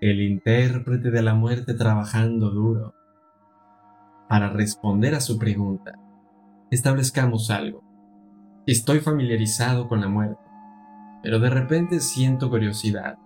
el 0.00 0.22
intérprete 0.22 1.12
de 1.12 1.22
la 1.22 1.34
muerte 1.34 1.74
trabajando 1.74 2.50
duro. 2.50 2.97
Para 4.28 4.50
responder 4.50 5.14
a 5.14 5.20
su 5.20 5.38
pregunta, 5.38 5.98
establezcamos 6.70 7.50
algo. 7.50 7.82
Estoy 8.66 9.00
familiarizado 9.00 9.88
con 9.88 10.02
la 10.02 10.08
muerte, 10.08 10.42
pero 11.22 11.40
de 11.40 11.48
repente 11.48 12.00
siento 12.00 12.50
curiosidad. 12.50 13.16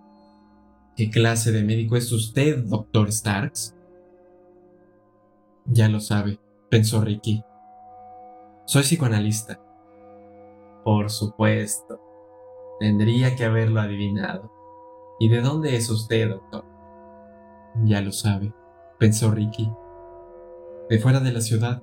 ¿Qué 0.95 1.09
clase 1.09 1.51
de 1.51 1.63
médico 1.63 1.97
es 1.97 2.11
usted, 2.13 2.63
doctor 2.63 3.11
Starks? 3.11 3.75
Ya 5.65 5.89
lo 5.89 5.99
sabe, 5.99 6.39
pensó 6.69 7.01
Ricky. 7.01 7.43
Soy 8.65 8.83
psicoanalista. 8.83 9.59
Por 10.85 11.09
supuesto. 11.09 11.99
Tendría 12.79 13.35
que 13.35 13.43
haberlo 13.43 13.81
adivinado. 13.81 14.51
¿Y 15.19 15.27
de 15.29 15.41
dónde 15.41 15.75
es 15.75 15.89
usted, 15.89 16.29
doctor? 16.29 16.65
Ya 17.83 18.01
lo 18.01 18.11
sabe, 18.11 18.53
pensó 18.99 19.31
Ricky. 19.31 19.69
De 20.93 20.99
fuera 20.99 21.19
de 21.19 21.33
la 21.33 21.41
ciudad. 21.41 21.81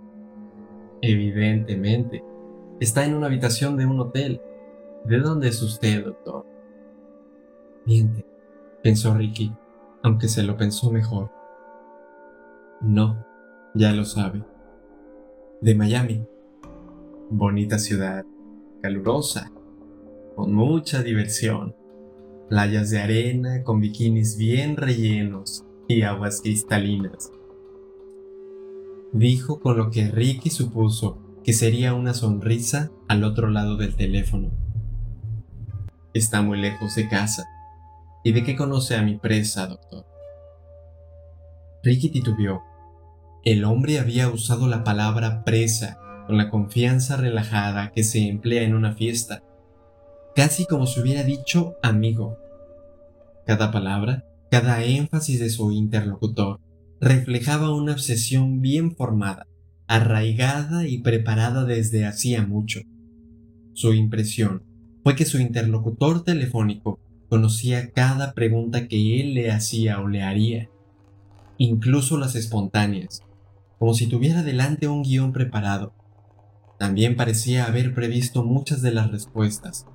Evidentemente. 1.03 2.23
Está 2.79 3.05
en 3.05 3.17
una 3.17 3.27
habitación 3.27 3.77
de 3.77 3.85
un 3.85 3.99
hotel. 3.99 4.41
¿De 5.05 5.19
dónde 5.19 5.49
es 5.49 5.61
usted, 5.63 6.05
doctor? 6.05 6.47
Miente, 7.87 8.25
pensó 8.85 9.13
Ricky, 9.13 9.53
aunque 10.05 10.29
se 10.29 10.45
lo 10.45 10.57
pensó 10.57 10.93
mejor. 10.93 11.29
No, 12.81 13.27
ya 13.75 13.91
lo 13.91 14.05
sabe. 14.05 14.45
De 15.61 15.75
Miami. 15.75 16.25
Bonita 17.31 17.81
ciudad, 17.81 18.25
calurosa, 18.81 19.51
con 20.37 20.55
mucha 20.55 21.03
diversión. 21.03 21.75
Playas 22.49 22.91
de 22.91 23.01
arena 23.01 23.65
con 23.65 23.81
bikinis 23.81 24.37
bien 24.37 24.77
rellenos 24.77 25.67
y 25.89 26.03
aguas 26.03 26.43
cristalinas. 26.43 27.33
Dijo 29.13 29.61
con 29.61 29.77
lo 29.77 29.91
que 29.91 30.09
Ricky 30.09 30.51
supuso 30.51 31.19
que 31.45 31.53
sería 31.53 31.95
una 31.95 32.15
sonrisa 32.15 32.91
al 33.09 33.25
otro 33.25 33.49
lado 33.51 33.77
del 33.77 33.97
teléfono. 33.97 34.51
Está 36.15 36.43
muy 36.43 36.61
lejos 36.61 36.95
de 36.95 37.09
casa. 37.09 37.45
¿Y 38.23 38.33
de 38.33 38.45
qué 38.45 38.57
conoce 38.57 38.97
a 38.97 39.03
mi 39.03 39.17
presa, 39.17 39.67
doctor? 39.67 40.05
Ricky 41.83 42.11
titubeó 42.11 42.63
el 43.43 43.65
hombre 43.65 43.99
había 43.99 44.29
usado 44.29 44.69
la 44.69 44.85
palabra 44.85 45.45
presa 45.45 45.99
con 46.27 46.37
la 46.37 46.51
confianza 46.51 47.17
relajada 47.17 47.91
que 47.91 48.05
se 48.05 48.29
emplea 48.29 48.63
en 48.65 48.75
una 48.75 48.93
fiesta, 48.93 49.43
casi 50.37 50.67
como 50.67 50.87
si 50.87 51.01
hubiera 51.01 51.23
dicho 51.23 51.77
amigo. 51.83 52.37
Cada 53.47 53.71
palabra, 53.71 54.27
cada 54.51 54.85
énfasis 54.85 55.41
de 55.41 55.49
su 55.49 55.73
interlocutor, 55.73 56.61
reflejaba 57.01 57.75
una 57.75 57.93
obsesión 57.93 58.61
bien 58.61 58.95
formada, 58.95 59.47
arraigada 59.87 60.87
y 60.87 60.99
preparada 60.99 61.65
desde 61.65 62.05
hacía 62.07 62.47
mucho. 62.47 62.81
Su 63.73 63.95
impresión 63.95 64.63
fue 65.03 65.17
que 65.17 65.25
su 65.25 65.39
interlocutor 65.39 66.25
telefónico 66.25 67.01
conocía 67.31 67.91
cada 67.93 68.35
pregunta 68.35 68.87
que 68.87 69.21
él 69.21 69.35
le 69.35 69.51
hacía 69.51 70.01
o 70.01 70.09
le 70.09 70.23
haría, 70.23 70.69
incluso 71.57 72.19
las 72.19 72.35
espontáneas, 72.35 73.23
como 73.79 73.95
si 73.95 74.07
tuviera 74.07 74.43
delante 74.43 74.89
un 74.89 75.03
guion 75.03 75.33
preparado. 75.33 75.95
También 76.79 77.17
parecía 77.17 77.67
haber 77.67 77.95
previsto 77.95 78.45
muchas 78.45 78.83
de 78.83 78.93
las 78.93 79.11
respuestas, 79.11 79.87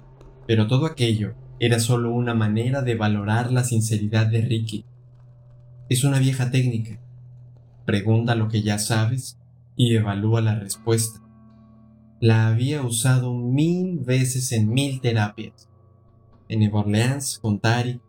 pero 0.48 0.68
todo 0.68 0.86
aquello 0.86 1.36
era 1.60 1.80
solo 1.80 2.12
una 2.12 2.34
manera 2.34 2.82
de 2.82 2.96
valorar 2.96 3.52
la 3.52 3.64
sinceridad 3.64 4.28
de 4.28 4.42
Ricky. 4.42 4.86
Es 5.88 6.04
una 6.04 6.18
vieja 6.18 6.50
técnica. 6.50 7.00
Pregunta 7.86 8.34
lo 8.34 8.48
que 8.48 8.64
ya 8.64 8.80
sabes 8.80 9.38
y 9.76 9.96
evalúa 9.96 10.42
la 10.42 10.58
respuesta. 10.58 11.22
La 12.20 12.48
había 12.48 12.82
usado 12.82 13.36
mil 13.36 14.00
veces 14.00 14.52
en 14.52 14.70
mil 14.70 15.00
terapias. 15.00 15.70
En 16.50 16.60
Nueva 16.60 16.80
Orleans 16.80 17.38
con 17.38 17.60
Tari, 17.60 18.02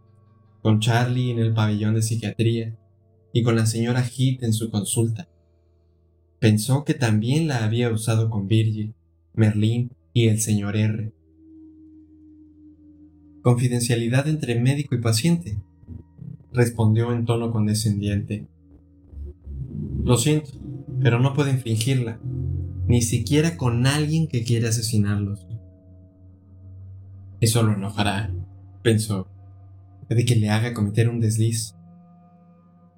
con 0.63 0.81
Charlie 0.81 1.31
en 1.31 1.39
el 1.39 1.53
pabellón 1.53 1.95
de 1.95 2.03
psiquiatría 2.03 2.79
y 3.35 3.43
con 3.43 3.57
la 3.57 3.67
señora 3.67 4.03
Heath 4.03 4.43
en 4.43 4.55
su 4.55 4.71
consulta. 4.71 5.29
Pensó 6.39 6.83
que 6.85 6.95
también 6.95 7.47
la 7.47 7.63
había 7.63 7.91
usado 7.91 8.31
con 8.31 8.49
Virgil, 8.49 8.95
Merlín 9.35 9.93
y 10.15 10.29
el 10.29 10.41
señor 10.41 10.77
R. 10.77 11.13
Confidencialidad 13.43 14.27
entre 14.29 14.59
médico 14.59 14.95
y 14.95 15.01
paciente, 15.03 15.59
respondió 16.57 17.13
en 17.13 17.27
tono 17.27 17.53
condescendiente. 17.53 18.47
Lo 20.03 20.17
siento, 20.17 20.51
pero 21.01 21.21
no 21.21 21.35
puedo 21.35 21.51
infringirla, 21.51 22.19
ni 22.87 23.03
siquiera 23.03 23.57
con 23.57 23.87
alguien 23.87 24.27
que 24.27 24.43
quiere 24.43 24.69
asesinarlos. 24.69 25.47
Eso 27.41 27.63
lo 27.63 27.75
enojará, 27.75 28.33
pensó, 28.83 29.29
de 30.09 30.25
que 30.25 30.37
le 30.37 30.49
haga 30.49 30.73
cometer 30.73 31.11
un 31.11 31.21
desliz. 31.21 31.75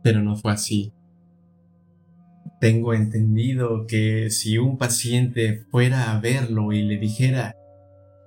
Pero 0.02 0.22
no 0.22 0.36
fue 0.36 0.52
así. 0.52 0.92
Tengo 2.60 2.94
entendido 2.94 3.86
que 3.86 4.30
si 4.30 4.58
un 4.58 4.78
paciente 4.78 5.64
fuera 5.70 6.12
a 6.12 6.20
verlo 6.20 6.72
y 6.72 6.82
le 6.82 6.98
dijera, 6.98 7.56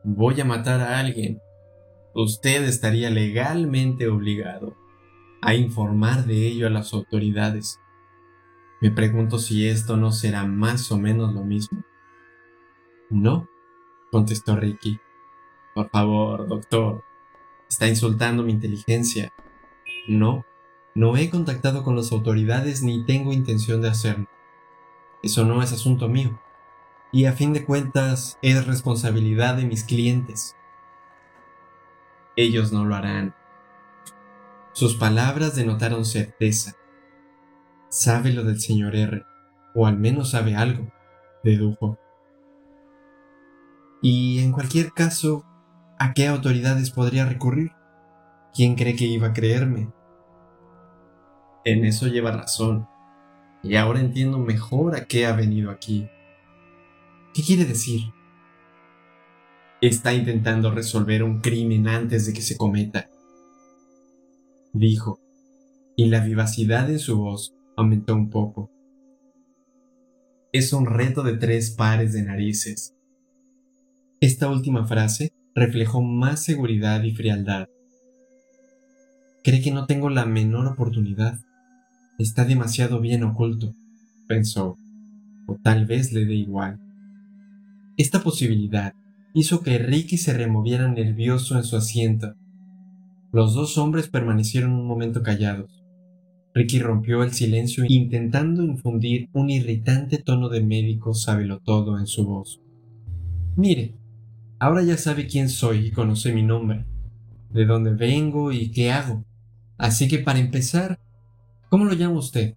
voy 0.03 0.41
a 0.41 0.45
matar 0.45 0.81
a 0.81 0.99
alguien, 0.99 1.39
usted 2.13 2.63
estaría 2.63 3.09
legalmente 3.09 4.07
obligado 4.07 4.80
a 5.41 5.55
informar 5.55 6.25
de 6.25 6.47
ello 6.47 6.67
a 6.67 6.69
las 6.69 6.93
autoridades. 6.93 7.79
Me 8.79 8.91
pregunto 8.91 9.39
si 9.39 9.67
esto 9.67 9.97
no 9.97 10.11
será 10.11 10.45
más 10.45 10.91
o 10.91 10.97
menos 10.97 11.33
lo 11.33 11.43
mismo. 11.43 11.83
No, 13.09 13.47
contestó 14.11 14.55
Ricky. 14.55 14.99
Por 15.73 15.89
favor, 15.89 16.47
doctor, 16.47 17.03
está 17.69 17.87
insultando 17.87 18.43
mi 18.43 18.53
inteligencia. 18.53 19.33
No, 20.07 20.45
no 20.93 21.17
he 21.17 21.29
contactado 21.29 21.83
con 21.83 21.95
las 21.95 22.11
autoridades 22.11 22.83
ni 22.83 23.05
tengo 23.05 23.33
intención 23.33 23.81
de 23.81 23.89
hacerlo. 23.89 24.27
Eso 25.23 25.45
no 25.45 25.61
es 25.61 25.71
asunto 25.71 26.07
mío. 26.07 26.39
Y 27.11 27.25
a 27.25 27.33
fin 27.33 27.53
de 27.53 27.65
cuentas 27.65 28.37
es 28.41 28.65
responsabilidad 28.65 29.55
de 29.55 29.65
mis 29.65 29.83
clientes. 29.83 30.55
Ellos 32.35 32.71
no 32.71 32.85
lo 32.85 32.95
harán. 32.95 33.35
Sus 34.73 34.95
palabras 34.95 35.55
denotaron 35.55 36.05
certeza. 36.05 36.73
Sabe 37.89 38.31
lo 38.31 38.43
del 38.43 38.61
señor 38.61 38.95
R, 38.95 39.23
o 39.75 39.85
al 39.85 39.97
menos 39.97 40.31
sabe 40.31 40.55
algo, 40.55 40.91
dedujo. 41.43 41.99
Y 44.01 44.39
en 44.39 44.53
cualquier 44.53 44.93
caso, 44.93 45.45
¿a 45.99 46.13
qué 46.13 46.27
autoridades 46.27 46.89
podría 46.89 47.25
recurrir? 47.25 47.71
¿Quién 48.53 48.75
cree 48.75 48.95
que 48.95 49.05
iba 49.05 49.27
a 49.27 49.33
creerme? 49.33 49.89
En 51.65 51.83
eso 51.85 52.07
lleva 52.07 52.31
razón. 52.31 52.87
Y 53.63 53.75
ahora 53.75 53.99
entiendo 53.99 54.39
mejor 54.39 54.95
a 54.95 55.05
qué 55.05 55.25
ha 55.25 55.33
venido 55.33 55.69
aquí. 55.69 56.09
¿Qué 57.33 57.43
quiere 57.43 57.65
decir? 57.65 58.01
Está 59.81 60.13
intentando 60.13 60.71
resolver 60.71 61.23
un 61.23 61.41
crimen 61.41 61.87
antes 61.87 62.25
de 62.25 62.33
que 62.33 62.41
se 62.41 62.57
cometa. 62.57 63.10
Dijo, 64.73 65.19
y 65.97 66.05
la 66.05 66.21
vivacidad 66.21 66.89
en 66.89 66.99
su 66.99 67.17
voz 67.17 67.53
aumentó 67.75 68.15
un 68.15 68.29
poco. 68.29 68.71
Es 70.53 70.71
un 70.71 70.85
reto 70.85 71.23
de 71.23 71.37
tres 71.37 71.71
pares 71.71 72.13
de 72.13 72.23
narices. 72.23 72.95
Esta 74.21 74.49
última 74.49 74.87
frase 74.87 75.33
reflejó 75.55 76.01
más 76.01 76.43
seguridad 76.43 77.03
y 77.03 77.13
frialdad. 77.13 77.67
Cree 79.43 79.61
que 79.61 79.71
no 79.71 79.87
tengo 79.87 80.09
la 80.09 80.25
menor 80.25 80.67
oportunidad. 80.67 81.39
Está 82.17 82.45
demasiado 82.45 83.01
bien 83.01 83.23
oculto, 83.23 83.75
pensó, 84.27 84.77
o 85.47 85.57
tal 85.63 85.85
vez 85.85 86.13
le 86.13 86.25
dé 86.25 86.35
igual. 86.35 86.79
Esta 87.97 88.23
posibilidad 88.23 88.93
hizo 89.33 89.61
que 89.61 89.77
Ricky 89.79 90.17
se 90.17 90.33
removiera 90.33 90.87
nervioso 90.87 91.57
en 91.57 91.63
su 91.63 91.75
asiento. 91.75 92.35
Los 93.33 93.53
dos 93.53 93.77
hombres 93.77 94.09
permanecieron 94.09 94.73
un 94.73 94.85
momento 94.85 95.23
callados. 95.23 95.81
Ricky 96.53 96.79
rompió 96.79 97.23
el 97.23 97.31
silencio 97.31 97.85
intentando 97.87 98.61
infundir 98.61 99.29
un 99.31 99.49
irritante 99.49 100.17
tono 100.17 100.49
de 100.49 100.61
médico 100.61 101.13
todo 101.63 101.97
en 101.97 102.07
su 102.07 102.25
voz. 102.25 102.61
Mire, 103.55 103.95
ahora 104.59 104.83
ya 104.83 104.97
sabe 104.97 105.27
quién 105.27 105.47
soy 105.47 105.87
y 105.87 105.91
conoce 105.91 106.33
mi 106.33 106.43
nombre, 106.43 106.85
de 107.51 107.65
dónde 107.65 107.93
vengo 107.93 108.51
y 108.51 108.69
qué 108.71 108.91
hago. 108.91 109.23
Así 109.77 110.09
que 110.09 110.19
para 110.19 110.39
empezar, 110.39 110.99
¿cómo 111.69 111.85
lo 111.85 111.93
llama 111.93 112.19
usted? 112.19 112.55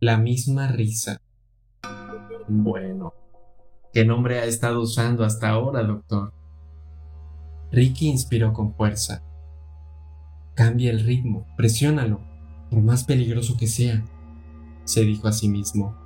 La 0.00 0.16
misma 0.16 0.68
risa. 0.68 1.20
Bueno, 2.48 3.12
¿qué 3.92 4.06
nombre 4.06 4.38
ha 4.38 4.46
estado 4.46 4.80
usando 4.80 5.24
hasta 5.24 5.50
ahora, 5.50 5.82
doctor? 5.82 6.32
Ricky 7.72 8.08
inspiró 8.08 8.52
con 8.52 8.74
fuerza. 8.74 9.22
Cambia 10.54 10.90
el 10.90 11.00
ritmo, 11.00 11.46
presiónalo, 11.56 12.20
por 12.70 12.82
más 12.82 13.04
peligroso 13.04 13.56
que 13.56 13.66
sea, 13.66 14.04
se 14.84 15.04
dijo 15.04 15.28
a 15.28 15.32
sí 15.32 15.48
mismo. 15.48 15.96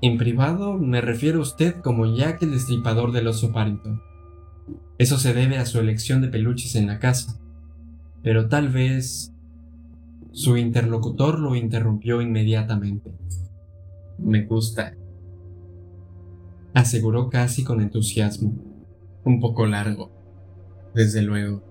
En 0.00 0.18
privado 0.18 0.78
me 0.78 1.00
refiero 1.00 1.38
a 1.38 1.42
usted 1.42 1.76
como 1.76 2.06
Jack 2.06 2.42
el 2.42 2.50
destripador 2.50 3.12
del 3.12 3.28
oso 3.28 3.52
Parrington. 3.52 4.00
Eso 4.98 5.18
se 5.18 5.34
debe 5.34 5.58
a 5.58 5.66
su 5.66 5.78
elección 5.78 6.20
de 6.22 6.28
peluches 6.28 6.74
en 6.74 6.86
la 6.86 6.98
casa. 6.98 7.38
Pero 8.22 8.48
tal 8.48 8.68
vez 8.68 9.32
su 10.32 10.56
interlocutor 10.56 11.38
lo 11.38 11.54
interrumpió 11.54 12.22
inmediatamente. 12.22 13.14
Me 14.18 14.44
gusta, 14.44 14.94
aseguró 16.74 17.28
casi 17.28 17.64
con 17.64 17.80
entusiasmo. 17.80 18.54
Un 19.24 19.40
poco 19.40 19.66
largo, 19.66 20.10
desde 20.94 21.22
luego, 21.22 21.62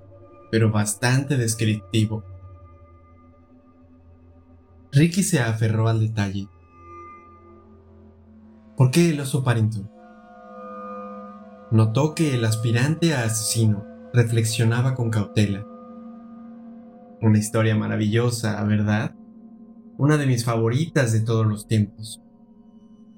pero 0.51 0.71
bastante 0.71 1.37
descriptivo. 1.37 2.23
Ricky 4.91 5.23
se 5.23 5.39
aferró 5.39 5.87
al 5.87 5.99
detalle. 5.99 6.47
¿Por 8.75 8.91
qué 8.91 9.11
el 9.11 9.19
oso 9.19 9.43
Parrington? 9.43 9.89
Notó 11.71 12.15
que 12.15 12.35
el 12.35 12.43
aspirante 12.43 13.13
a 13.13 13.23
asesino 13.23 13.85
reflexionaba 14.13 14.95
con 14.95 15.09
cautela. 15.09 15.65
Una 17.21 17.37
historia 17.37 17.75
maravillosa, 17.75 18.61
¿verdad? 18.63 19.15
Una 19.97 20.17
de 20.17 20.25
mis 20.25 20.43
favoritas 20.43 21.13
de 21.13 21.21
todos 21.21 21.45
los 21.45 21.67
tiempos. 21.67 22.21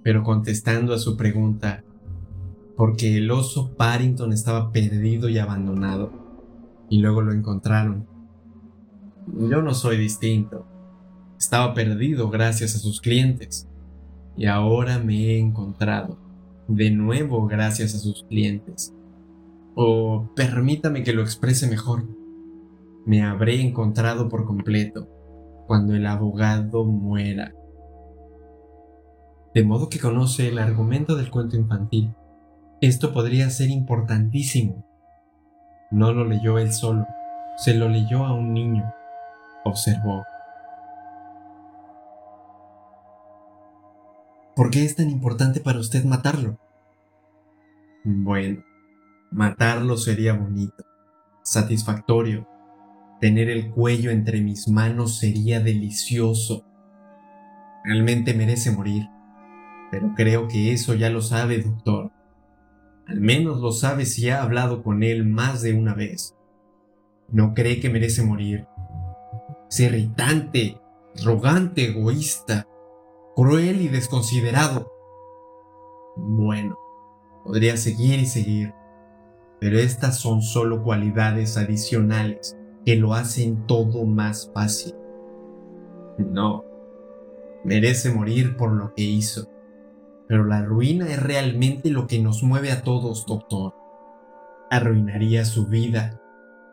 Pero 0.03 0.21
contestando 0.21 0.93
a 0.93 0.99
su 0.99 1.17
pregunta, 1.17 1.83
porque 2.75 3.17
el 3.17 3.29
oso 3.31 3.75
Parrington 3.75 4.33
estaba 4.33 4.71
perdido 4.71 5.29
y 5.29 5.37
abandonado, 5.37 6.11
y 6.89 6.99
luego 6.99 7.21
lo 7.21 7.31
encontraron. 7.31 8.07
Yo 9.49 9.61
no 9.61 9.73
soy 9.73 9.97
distinto. 9.97 10.65
Estaba 11.37 11.73
perdido 11.73 12.29
gracias 12.29 12.75
a 12.75 12.79
sus 12.79 13.01
clientes, 13.01 13.67
y 14.35 14.45
ahora 14.45 14.99
me 14.99 15.15
he 15.15 15.39
encontrado 15.39 16.17
de 16.67 16.91
nuevo 16.91 17.45
gracias 17.47 17.95
a 17.95 17.99
sus 17.99 18.23
clientes. 18.23 18.93
O 19.75 20.29
permítame 20.35 21.03
que 21.03 21.13
lo 21.13 21.21
exprese 21.21 21.67
mejor. 21.67 22.05
Me 23.05 23.23
habré 23.23 23.61
encontrado 23.61 24.29
por 24.29 24.45
completo 24.45 25.09
cuando 25.67 25.95
el 25.95 26.05
abogado 26.05 26.85
muera. 26.85 27.53
De 29.53 29.63
modo 29.63 29.89
que 29.89 29.99
conoce 29.99 30.49
el 30.49 30.57
argumento 30.57 31.15
del 31.15 31.29
cuento 31.29 31.57
infantil. 31.57 32.13
Esto 32.83 33.13
podría 33.13 33.49
ser 33.49 33.69
importantísimo. 33.69 34.85
No 35.89 36.11
lo 36.11 36.25
leyó 36.25 36.59
él 36.59 36.73
solo, 36.73 37.07
se 37.55 37.75
lo 37.75 37.87
leyó 37.87 38.25
a 38.25 38.33
un 38.33 38.53
niño, 38.53 38.93
observó. 39.63 40.25
¿Por 44.53 44.69
qué 44.69 44.83
es 44.83 44.97
tan 44.97 45.09
importante 45.09 45.61
para 45.61 45.79
usted 45.79 46.03
matarlo? 46.03 46.59
Bueno, 48.03 48.61
matarlo 49.31 49.95
sería 49.95 50.33
bonito, 50.33 50.83
satisfactorio. 51.41 52.45
Tener 53.21 53.49
el 53.49 53.71
cuello 53.71 54.11
entre 54.11 54.41
mis 54.41 54.67
manos 54.67 55.19
sería 55.19 55.61
delicioso. 55.61 56.65
Realmente 57.85 58.33
merece 58.33 58.71
morir. 58.71 59.07
Pero 59.89 60.11
creo 60.17 60.49
que 60.49 60.73
eso 60.73 60.95
ya 60.95 61.09
lo 61.09 61.21
sabe, 61.21 61.59
doctor. 61.59 62.11
Al 63.07 63.19
menos 63.19 63.59
lo 63.59 63.71
sabe 63.71 64.05
si 64.05 64.29
ha 64.29 64.41
hablado 64.41 64.83
con 64.83 65.03
él 65.03 65.25
más 65.25 65.61
de 65.61 65.73
una 65.73 65.93
vez. 65.93 66.35
No 67.29 67.53
cree 67.53 67.79
que 67.79 67.89
merece 67.89 68.23
morir. 68.23 68.67
Es 69.69 69.79
irritante, 69.79 70.79
arrogante, 71.19 71.89
egoísta 71.89 72.67
cruel 73.35 73.81
y 73.81 73.87
desconsiderado. 73.87 74.91
Bueno, 76.15 76.77
podría 77.43 77.77
seguir 77.77 78.19
y 78.19 78.25
seguir, 78.25 78.73
pero 79.59 79.79
estas 79.79 80.19
son 80.19 80.41
solo 80.41 80.83
cualidades 80.83 81.57
adicionales 81.57 82.57
que 82.85 82.95
lo 82.95 83.13
hacen 83.13 83.65
todo 83.65 84.05
más 84.05 84.51
fácil. 84.53 84.93
No, 86.19 86.63
merece 87.63 88.11
morir 88.11 88.55
por 88.55 88.71
lo 88.71 88.93
que 88.93 89.03
hizo, 89.03 89.49
pero 90.27 90.45
la 90.45 90.63
ruina 90.63 91.07
es 91.09 91.21
realmente 91.21 91.89
lo 91.89 92.07
que 92.07 92.19
nos 92.19 92.43
mueve 92.43 92.71
a 92.71 92.83
todos, 92.83 93.25
doctor. 93.25 93.73
Arruinaría 94.69 95.45
su 95.45 95.67
vida, 95.67 96.19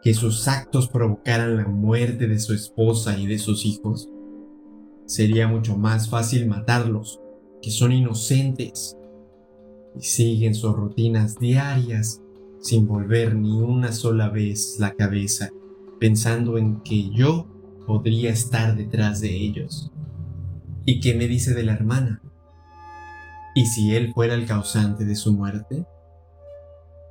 que 0.02 0.14
sus 0.14 0.48
actos 0.48 0.88
provocaran 0.88 1.56
la 1.56 1.66
muerte 1.66 2.26
de 2.26 2.38
su 2.38 2.54
esposa 2.54 3.18
y 3.18 3.26
de 3.26 3.38
sus 3.38 3.66
hijos 3.66 4.08
sería 5.10 5.48
mucho 5.48 5.76
más 5.76 6.08
fácil 6.08 6.46
matarlos, 6.46 7.20
que 7.60 7.72
son 7.72 7.90
inocentes 7.90 8.96
y 9.98 10.02
siguen 10.02 10.54
sus 10.54 10.72
rutinas 10.72 11.36
diarias 11.40 12.22
sin 12.60 12.86
volver 12.86 13.34
ni 13.34 13.60
una 13.60 13.90
sola 13.90 14.28
vez 14.28 14.76
la 14.78 14.94
cabeza, 14.94 15.50
pensando 15.98 16.58
en 16.58 16.80
que 16.82 17.10
yo 17.10 17.48
podría 17.88 18.30
estar 18.30 18.76
detrás 18.76 19.20
de 19.20 19.34
ellos. 19.34 19.90
¿Y 20.84 21.00
qué 21.00 21.14
me 21.14 21.26
dice 21.26 21.54
de 21.54 21.64
la 21.64 21.72
hermana? 21.72 22.22
¿Y 23.61 23.66
si 23.66 23.94
él 23.94 24.14
fuera 24.14 24.33
el 24.33 24.46
causante 24.46 25.05
de 25.05 25.14
su 25.14 25.35
muerte? 25.35 25.85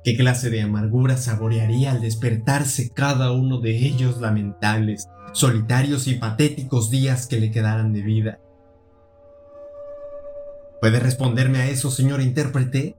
¿Qué 0.02 0.16
clase 0.16 0.50
de 0.50 0.62
amargura 0.62 1.16
saborearía 1.16 1.92
al 1.92 2.00
despertarse 2.00 2.90
cada 2.90 3.30
uno 3.30 3.60
de 3.60 3.86
ellos 3.86 4.20
lamentables, 4.20 5.06
solitarios 5.32 6.08
y 6.08 6.16
patéticos 6.16 6.90
días 6.90 7.28
que 7.28 7.38
le 7.38 7.52
quedaran 7.52 7.92
de 7.92 8.02
vida? 8.02 8.40
¿Puede 10.80 10.98
responderme 10.98 11.58
a 11.58 11.70
eso, 11.70 11.88
señor 11.88 12.20
intérprete? 12.20 12.96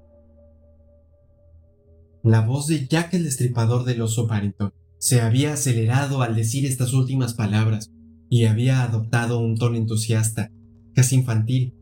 La 2.23 2.39
voz 2.39 2.67
de 2.67 2.87
Jack 2.87 3.15
el 3.15 3.25
destripador 3.25 3.83
del 3.83 4.01
oso 4.01 4.27
Barrington 4.27 4.73
se 4.97 5.19
había 5.19 5.51
acelerado 5.55 6.21
al 6.21 6.37
decir 6.37 6.65
estas 6.65 6.93
últimas 6.93 7.33
palabras 7.33 7.91
y 8.29 8.45
había 8.45 8.81
adoptado 8.81 9.39
un 9.39 9.57
tono 9.57 9.75
entusiasta, 9.75 10.51
casi 10.95 11.15
infantil. 11.17 11.80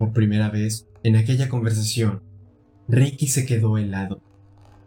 Por 0.00 0.14
primera 0.14 0.48
vez, 0.48 0.88
en 1.02 1.16
aquella 1.16 1.50
conversación, 1.50 2.22
Ricky 2.88 3.26
se 3.26 3.44
quedó 3.44 3.76
helado. 3.76 4.22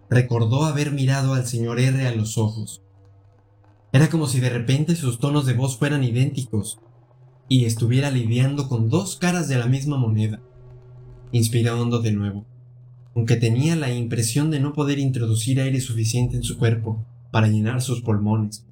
Recordó 0.10 0.66
haber 0.66 0.92
mirado 0.92 1.36
al 1.36 1.46
señor 1.46 1.80
R 1.80 2.08
a 2.08 2.16
los 2.16 2.40
ojos. 2.40 2.82
Era 3.92 4.10
como 4.10 4.26
si 4.26 4.40
de 4.40 4.50
repente 4.50 4.96
sus 4.96 5.20
tonos 5.20 5.46
de 5.46 5.54
voz 5.54 5.78
fueran 5.78 6.04
idénticos 6.04 6.80
y 7.48 7.66
estuviera 7.66 8.10
lidiando 8.10 8.68
con 8.68 8.90
dos 8.90 9.16
caras 9.16 9.48
de 9.48 9.60
la 9.60 9.68
misma 9.68 9.98
moneda. 9.98 10.42
Inspiró 11.32 11.80
hondo 11.80 12.00
de 12.00 12.12
nuevo, 12.12 12.48
aunque 13.16 13.36
tenía 13.36 13.76
la 13.76 13.94
impresión 13.94 14.50
de 14.50 14.62
no 14.62 14.74
poder 14.74 14.98
introducir 14.98 15.62
aire 15.62 15.80
suficiente 15.80 16.38
en 16.38 16.44
su 16.44 16.58
cuerpo 16.58 17.06
para 17.32 17.50
llenar 17.50 17.84
sus 17.84 18.02
pulmones. 18.02 18.66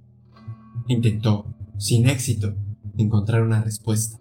Intentó, 0.88 1.46
sin 1.78 2.10
éxito, 2.10 2.56
encontrar 2.98 3.44
una 3.44 3.64
respuesta. 3.64 4.18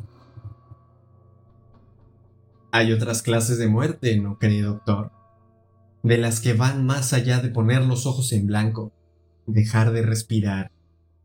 Hay 2.73 2.93
otras 2.93 3.23
clases 3.23 3.59
de 3.59 3.67
muerte, 3.67 4.17
¿no 4.21 4.39
cree, 4.39 4.63
doctor? 4.63 5.11
De 6.05 6.19
las 6.19 6.41
que 6.41 6.53
van 6.53 6.87
más 6.87 7.13
allá 7.13 7.41
de 7.41 7.49
poner 7.49 7.85
los 7.85 8.07
ojos 8.07 8.33
en 8.33 8.47
blanco, 8.47 8.93
dejar 9.47 9.93
de 9.93 10.03
respirar, 10.03 10.71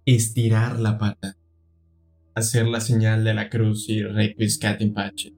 estirar 0.06 0.80
la 0.80 0.98
pata, 0.98 1.38
hacer 2.34 2.68
la 2.68 2.82
señal 2.82 3.24
de 3.24 3.36
la 3.36 3.50
cruz 3.50 3.88
y 3.90 4.02
requiscat 4.02 4.82
in 4.82 4.94
pace. 4.94 5.34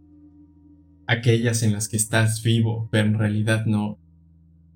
Aquellas 1.08 1.62
en 1.62 1.74
las 1.74 1.90
que 1.90 1.98
estás 1.98 2.42
vivo, 2.42 2.88
pero 2.92 3.08
en 3.08 3.20
realidad 3.20 3.66
no. 3.66 4.00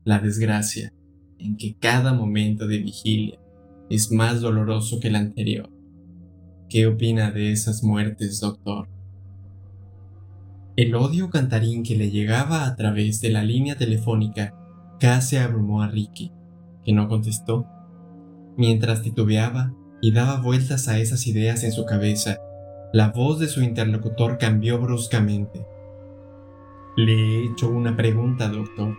La 0.04 0.20
desgracia, 0.20 0.94
en 1.40 1.56
que 1.56 1.78
cada 1.78 2.14
momento 2.14 2.68
de 2.68 2.80
vigilia 2.80 3.40
es 3.90 4.12
más 4.12 4.42
doloroso 4.42 5.00
que 5.00 5.08
el 5.08 5.16
anterior. 5.16 5.70
¿Qué 6.70 6.88
opina 6.88 7.32
de 7.32 7.52
esas 7.52 7.84
muertes, 7.84 8.40
doctor? 8.40 8.88
El 10.82 10.96
odio 10.96 11.30
cantarín 11.30 11.84
que 11.84 11.96
le 11.96 12.10
llegaba 12.10 12.66
a 12.66 12.76
través 12.76 13.22
de 13.22 13.30
la 13.30 13.44
línea 13.44 13.76
telefónica 13.76 14.56
casi 15.00 15.38
abrumó 15.38 15.84
a 15.84 15.88
Ricky, 15.88 16.32
que 16.84 16.92
no 16.92 17.08
contestó. 17.08 17.68
Mientras 18.58 19.04
titubeaba 19.04 19.76
y 20.02 20.12
daba 20.12 20.42
vueltas 20.42 20.88
a 20.88 20.98
esas 20.98 21.28
ideas 21.28 21.64
en 21.64 21.72
su 21.72 21.86
cabeza, 21.86 22.40
la 22.94 23.10
voz 23.10 23.38
de 23.38 23.48
su 23.48 23.62
interlocutor 23.62 24.40
cambió 24.40 24.80
bruscamente. 24.80 25.68
Le 26.98 27.14
he 27.14 27.46
hecho 27.46 27.70
una 27.70 27.96
pregunta, 27.96 28.48
doctor. 28.48 28.98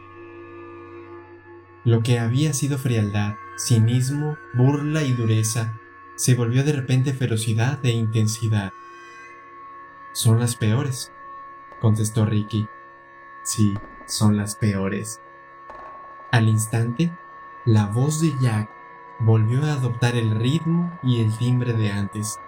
Lo 1.85 2.05
que 2.05 2.21
había 2.21 2.53
sido 2.53 2.79
frialdad, 2.79 3.35
cinismo, 3.59 4.37
burla 4.55 5.03
y 5.03 5.15
dureza, 5.15 5.81
se 6.15 6.37
volvió 6.37 6.63
de 6.63 6.75
repente 6.75 7.13
ferocidad 7.13 7.85
e 7.85 7.91
intensidad. 7.91 8.71
Son 10.13 10.39
las 10.39 10.55
peores, 10.55 11.11
contestó 11.83 12.25
Ricky. 12.25 12.69
Sí, 13.43 13.75
son 14.07 14.37
las 14.37 14.55
peores. 14.55 15.21
Al 16.31 16.49
instante, 16.49 17.13
la 17.67 17.87
voz 17.87 18.21
de 18.21 18.33
Jack 18.41 18.71
volvió 19.19 19.65
a 19.65 19.73
adoptar 19.73 20.15
el 20.15 20.31
ritmo 20.31 20.97
y 21.03 21.21
el 21.21 21.37
timbre 21.37 21.73
de 21.73 21.91
antes. 21.91 22.39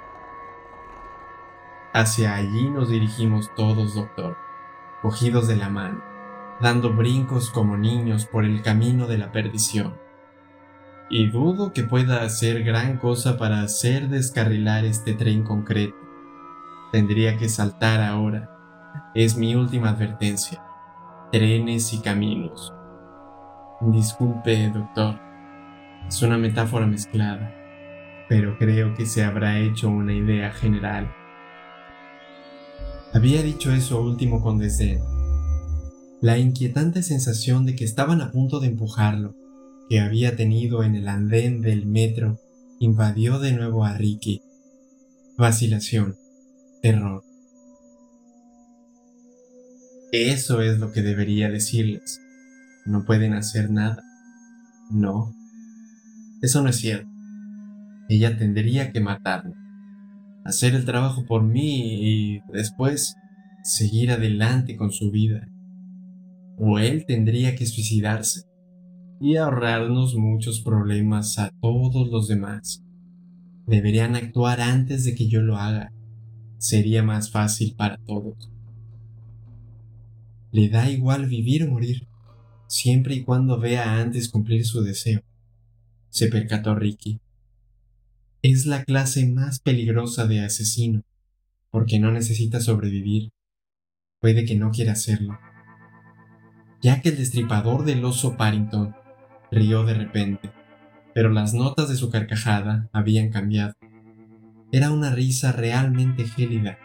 Hacia 1.93 2.35
allí 2.37 2.71
nos 2.71 2.91
dirigimos 2.91 3.53
todos, 3.57 3.95
doctor, 3.95 4.37
cogidos 5.03 5.49
de 5.49 5.57
la 5.57 5.69
mano, 5.69 6.01
dando 6.61 6.93
brincos 6.93 7.51
como 7.51 7.77
niños 7.77 8.27
por 8.27 8.45
el 8.45 8.63
camino 8.63 9.09
de 9.09 9.19
la 9.19 9.33
perdición. 9.33 9.97
Y 11.11 11.29
dudo 11.31 11.73
que 11.73 11.83
pueda 11.83 12.23
hacer 12.23 12.63
gran 12.63 12.99
cosa 12.99 13.37
para 13.37 13.63
hacer 13.63 14.09
descarrilar 14.09 14.85
este 14.85 15.13
tren 15.13 15.43
concreto. 15.43 15.97
Tendría 16.93 17.37
que 17.37 17.49
saltar 17.49 18.01
ahora 18.01 18.54
es 19.15 19.37
mi 19.37 19.55
última 19.55 19.91
advertencia. 19.91 20.63
Trenes 21.31 21.93
y 21.93 21.99
caminos. 21.99 22.73
Disculpe, 23.81 24.71
doctor. 24.71 25.19
Es 26.09 26.23
una 26.23 26.39
metáfora 26.39 26.87
mezclada, 26.87 27.53
pero 28.29 28.57
creo 28.59 28.95
que 28.95 29.07
se 29.07 29.25
habrá 29.25 29.59
hecho 29.59 29.89
una 29.89 30.15
idea 30.15 30.51
general. 30.51 31.11
Había 33.13 33.43
dicho 33.43 33.73
eso 33.73 34.01
último 34.01 34.43
con 34.43 34.59
desdén. 34.59 35.01
La 36.21 36.39
inquietante 36.39 37.03
sensación 37.03 37.67
de 37.67 37.77
que 37.77 37.85
estaban 37.85 38.21
a 38.21 38.33
punto 38.33 38.61
de 38.61 38.69
empujarlo, 38.69 39.35
que 39.89 40.01
había 40.01 40.37
tenido 40.37 40.83
en 40.83 40.95
el 40.95 41.09
andén 41.09 41.61
del 41.61 41.87
metro, 41.87 42.41
invadió 42.81 43.39
de 43.39 43.53
nuevo 43.53 43.85
a 43.85 43.93
Ricky. 43.93 44.43
Vacilación, 45.37 46.17
terror. 46.83 47.25
Eso 50.17 50.61
es 50.61 50.79
lo 50.79 50.93
que 50.93 51.03
debería 51.03 51.51
decirles. 51.51 52.21
No 52.87 53.05
pueden 53.05 53.33
hacer 53.33 53.69
nada. 53.69 54.05
No. 54.89 55.35
Eso 56.41 56.63
no 56.63 56.69
es 56.69 56.77
cierto. 56.77 57.11
Ella 58.09 58.39
tendría 58.39 58.93
que 58.93 59.01
matarme. 59.01 59.55
Hacer 60.45 60.77
el 60.77 60.85
trabajo 60.85 61.27
por 61.27 61.43
mí 61.43 61.97
y 62.01 62.43
después 62.53 63.17
seguir 63.65 64.13
adelante 64.13 64.77
con 64.77 64.93
su 64.93 65.11
vida. 65.11 65.49
O 66.59 66.79
él 66.79 67.07
tendría 67.07 67.57
que 67.57 67.67
suicidarse 67.67 68.43
y 69.21 69.35
ahorrarnos 69.35 70.15
muchos 70.15 70.61
problemas 70.61 71.41
a 71.41 71.51
todos 71.61 72.09
los 72.09 72.29
demás. 72.29 72.85
Deberían 73.67 74.15
actuar 74.15 74.61
antes 74.61 75.05
de 75.05 75.17
que 75.17 75.27
yo 75.27 75.43
lo 75.43 75.57
haga. 75.57 75.91
Sería 76.59 77.03
más 77.03 77.33
fácil 77.33 77.75
para 77.77 77.97
todos. 77.97 78.54
Le 80.55 80.69
da 80.69 80.89
igual 80.89 81.27
vivir 81.27 81.65
o 81.65 81.67
morir, 81.67 82.07
siempre 82.69 83.17
y 83.17 83.25
cuando 83.25 83.59
vea 83.59 83.99
antes 83.99 84.29
cumplir 84.29 84.65
su 84.65 84.85
deseo, 84.85 85.21
se 86.11 86.29
percató 86.29 86.77
Ricky. 86.77 87.19
Es 88.41 88.65
la 88.65 88.85
clase 88.85 89.27
más 89.27 89.59
peligrosa 89.59 90.29
de 90.29 90.45
asesino, 90.45 91.03
porque 91.73 91.99
no 91.99 92.13
necesita 92.13 92.61
sobrevivir. 92.61 93.33
Puede 94.21 94.45
que 94.45 94.55
no 94.55 94.71
quiera 94.71 94.93
hacerlo. 94.93 95.37
Ya 96.81 97.03
que 97.03 97.09
el 97.09 97.17
destripador 97.17 97.85
del 97.85 98.05
oso 98.05 98.37
Parrington 98.37 98.95
rió 99.51 99.85
de 99.85 99.95
repente, 99.95 100.53
pero 101.15 101.31
las 101.31 101.53
notas 101.53 101.89
de 101.89 101.97
su 101.97 102.11
carcajada 102.11 102.89
habían 102.93 103.31
cambiado. 103.31 103.75
Era 104.71 104.93
una 104.93 105.13
risa 105.13 105.51
realmente 105.51 106.29
gélida. 106.29 106.79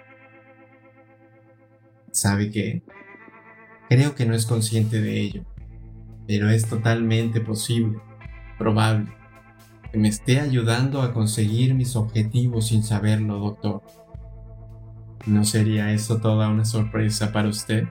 ¿Sabe 2.12 2.50
qué? 2.50 2.82
Creo 3.90 4.14
que 4.14 4.28
no 4.28 4.36
es 4.36 4.46
consciente 4.46 5.02
de 5.02 5.20
ello, 5.20 5.46
pero 6.28 6.48
es 6.52 6.70
totalmente 6.70 7.42
posible, 7.42 8.00
probable, 8.60 9.08
que 9.92 9.98
me 9.98 10.10
esté 10.10 10.40
ayudando 10.40 11.02
a 11.02 11.12
conseguir 11.12 11.74
mis 11.74 11.96
objetivos 11.96 12.68
sin 12.68 12.84
saberlo, 12.84 13.40
doctor. 13.40 13.82
¿No 15.26 15.44
sería 15.44 15.92
eso 15.92 16.22
toda 16.22 16.50
una 16.50 16.66
sorpresa 16.66 17.32
para 17.32 17.50
usted? 17.50 17.88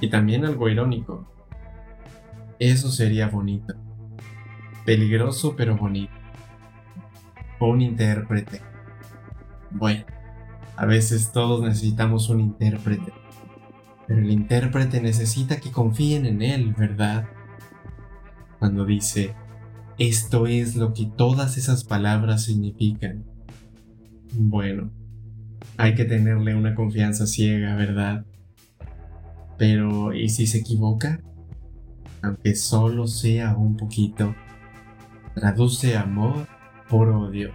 Y 0.00 0.08
también 0.10 0.44
algo 0.44 0.68
irónico. 0.68 1.26
Eso 2.60 2.88
sería 2.88 3.26
bonito. 3.26 3.74
Peligroso 4.86 5.56
pero 5.56 5.76
bonito. 5.76 6.12
Un 7.58 7.80
intérprete. 7.80 8.60
Bueno, 9.72 10.04
a 10.76 10.86
veces 10.86 11.32
todos 11.32 11.62
necesitamos 11.62 12.28
un 12.28 12.38
intérprete 12.38 13.19
pero 14.10 14.22
el 14.22 14.30
intérprete 14.32 15.00
necesita 15.00 15.60
que 15.60 15.70
confíen 15.70 16.26
en 16.26 16.42
él, 16.42 16.74
¿verdad? 16.76 17.28
Cuando 18.58 18.84
dice, 18.84 19.36
esto 19.98 20.48
es 20.48 20.74
lo 20.74 20.92
que 20.94 21.06
todas 21.06 21.56
esas 21.56 21.84
palabras 21.84 22.42
significan. 22.42 23.24
Bueno, 24.34 24.90
hay 25.76 25.94
que 25.94 26.06
tenerle 26.06 26.56
una 26.56 26.74
confianza 26.74 27.24
ciega, 27.28 27.76
¿verdad? 27.76 28.24
Pero, 29.56 30.12
¿y 30.12 30.28
si 30.28 30.48
se 30.48 30.58
equivoca? 30.58 31.20
Aunque 32.20 32.56
solo 32.56 33.06
sea 33.06 33.56
un 33.56 33.76
poquito, 33.76 34.34
traduce 35.36 35.96
amor 35.96 36.48
por 36.88 37.10
odio 37.10 37.52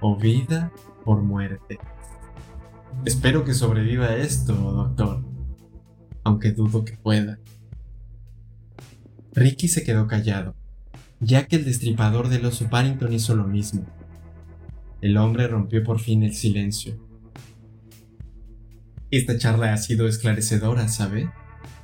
o 0.00 0.16
vida 0.16 0.72
por 1.04 1.20
muerte. 1.20 1.78
Espero 3.04 3.44
que 3.44 3.52
sobreviva 3.52 4.16
esto, 4.16 4.54
doctor 4.54 5.33
aunque 6.24 6.52
dudo 6.52 6.84
que 6.84 6.96
pueda. 6.96 7.38
Ricky 9.34 9.68
se 9.68 9.84
quedó 9.84 10.06
callado, 10.06 10.54
ya 11.20 11.46
que 11.46 11.56
el 11.56 11.64
destripador 11.64 12.28
del 12.28 12.46
oso 12.46 12.68
Parrington 12.68 13.12
hizo 13.12 13.36
lo 13.36 13.44
mismo. 13.44 13.84
El 15.00 15.16
hombre 15.18 15.46
rompió 15.46 15.84
por 15.84 16.00
fin 16.00 16.22
el 16.22 16.34
silencio. 16.34 16.98
Esta 19.10 19.38
charla 19.38 19.72
ha 19.72 19.76
sido 19.76 20.08
esclarecedora, 20.08 20.88
¿sabe? 20.88 21.30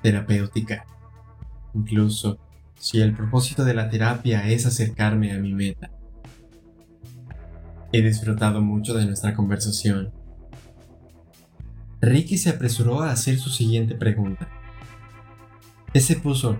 Terapéutica. 0.02 0.86
Incluso 1.74 2.38
si 2.78 3.00
el 3.00 3.14
propósito 3.14 3.64
de 3.64 3.74
la 3.74 3.90
terapia 3.90 4.48
es 4.48 4.64
acercarme 4.64 5.32
a 5.32 5.38
mi 5.38 5.52
meta. 5.52 5.90
He 7.92 8.02
disfrutado 8.02 8.62
mucho 8.62 8.94
de 8.94 9.04
nuestra 9.04 9.34
conversación 9.34 10.12
Ricky 12.00 12.38
se 12.38 12.50
apresuró 12.50 13.02
a 13.02 13.12
hacer 13.12 13.38
su 13.38 13.50
siguiente 13.50 13.94
pregunta. 13.94 14.48
Ese 15.92 16.16
puso, 16.16 16.58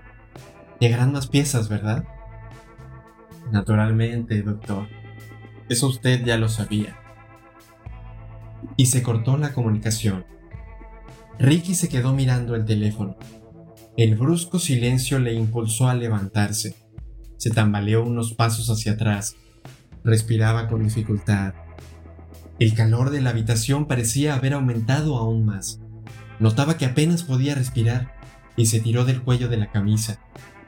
llegarán 0.79 1.13
más 1.13 1.27
piezas, 1.27 1.67
¿verdad? 1.67 2.03
Naturalmente, 3.51 4.41
doctor. 4.43 4.87
Eso 5.67 5.87
usted 5.87 6.23
ya 6.23 6.37
lo 6.37 6.47
sabía. 6.47 6.95
Y 8.77 8.85
se 8.87 9.01
cortó 9.01 9.37
la 9.37 9.53
comunicación. 9.53 10.25
Ricky 11.39 11.73
se 11.73 11.89
quedó 11.89 12.13
mirando 12.13 12.53
el 12.55 12.65
teléfono. 12.65 13.17
El 13.97 14.15
brusco 14.15 14.59
silencio 14.59 15.17
le 15.17 15.33
impulsó 15.33 15.89
a 15.89 15.95
levantarse. 15.95 16.75
Se 17.37 17.49
tambaleó 17.49 18.03
unos 18.03 18.33
pasos 18.33 18.69
hacia 18.69 18.91
atrás. 18.91 19.35
Respiraba 20.03 20.67
con 20.67 20.83
dificultad. 20.83 21.53
El 22.61 22.75
calor 22.75 23.09
de 23.09 23.21
la 23.21 23.31
habitación 23.31 23.87
parecía 23.87 24.35
haber 24.35 24.53
aumentado 24.53 25.17
aún 25.17 25.45
más. 25.45 25.79
Notaba 26.39 26.77
que 26.77 26.85
apenas 26.85 27.23
podía 27.23 27.55
respirar 27.55 28.13
y 28.55 28.67
se 28.67 28.79
tiró 28.79 29.03
del 29.03 29.23
cuello 29.23 29.49
de 29.49 29.57
la 29.57 29.71
camisa, 29.71 30.19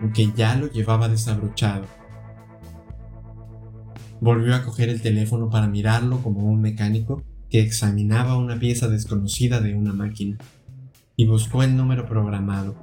aunque 0.02 0.32
ya 0.36 0.56
lo 0.56 0.72
llevaba 0.72 1.08
desabrochado. 1.08 1.86
Volvió 4.20 4.56
a 4.56 4.64
coger 4.64 4.90
el 4.90 5.04
teléfono 5.04 5.52
para 5.52 5.68
mirarlo 5.68 6.24
como 6.24 6.40
un 6.40 6.62
mecánico 6.62 7.22
que 7.48 7.62
examinaba 7.62 8.40
una 8.40 8.58
pieza 8.58 8.88
desconocida 8.88 9.62
de 9.62 9.76
una 9.76 9.94
máquina 9.94 10.40
y 11.16 11.28
buscó 11.28 11.62
el 11.62 11.78
número 11.78 12.08
programado. 12.08 12.74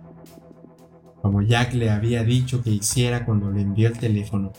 Como 1.21 1.43
Jack 1.43 1.75
le 1.75 1.91
había 1.91 2.23
dicho 2.23 2.63
que 2.63 2.71
hiciera 2.71 3.27
cuando 3.27 3.51
le 3.51 3.63
envió 3.63 3.89
el 3.89 3.99
teléfono, 3.99 4.53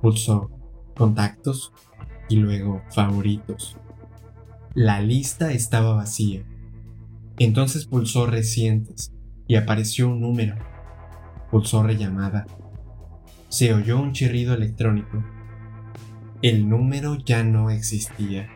pulsó 0.00 0.50
contactos 0.94 1.74
y 2.28 2.36
luego 2.36 2.82
favoritos. 2.90 3.76
La 4.74 5.00
lista 5.00 5.52
estaba 5.52 5.94
vacía. 5.94 6.44
Entonces 7.38 7.86
pulsó 7.86 8.26
recientes 8.26 9.12
y 9.46 9.56
apareció 9.56 10.08
un 10.08 10.20
número. 10.20 10.56
Pulsó 11.50 11.82
rellamada. 11.82 12.46
Se 13.48 13.74
oyó 13.74 14.00
un 14.00 14.12
chirrido 14.12 14.54
electrónico. 14.54 15.22
El 16.40 16.68
número 16.68 17.16
ya 17.16 17.44
no 17.44 17.70
existía. 17.70 18.48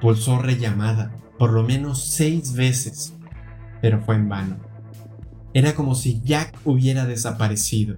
Pulsó 0.00 0.38
rellamada 0.38 1.14
por 1.38 1.52
lo 1.52 1.62
menos 1.62 2.04
seis 2.04 2.54
veces, 2.54 3.14
pero 3.80 4.00
fue 4.00 4.16
en 4.16 4.28
vano. 4.28 4.56
Era 5.54 5.74
como 5.74 5.94
si 5.94 6.20
Jack 6.22 6.58
hubiera 6.64 7.06
desaparecido. 7.06 7.96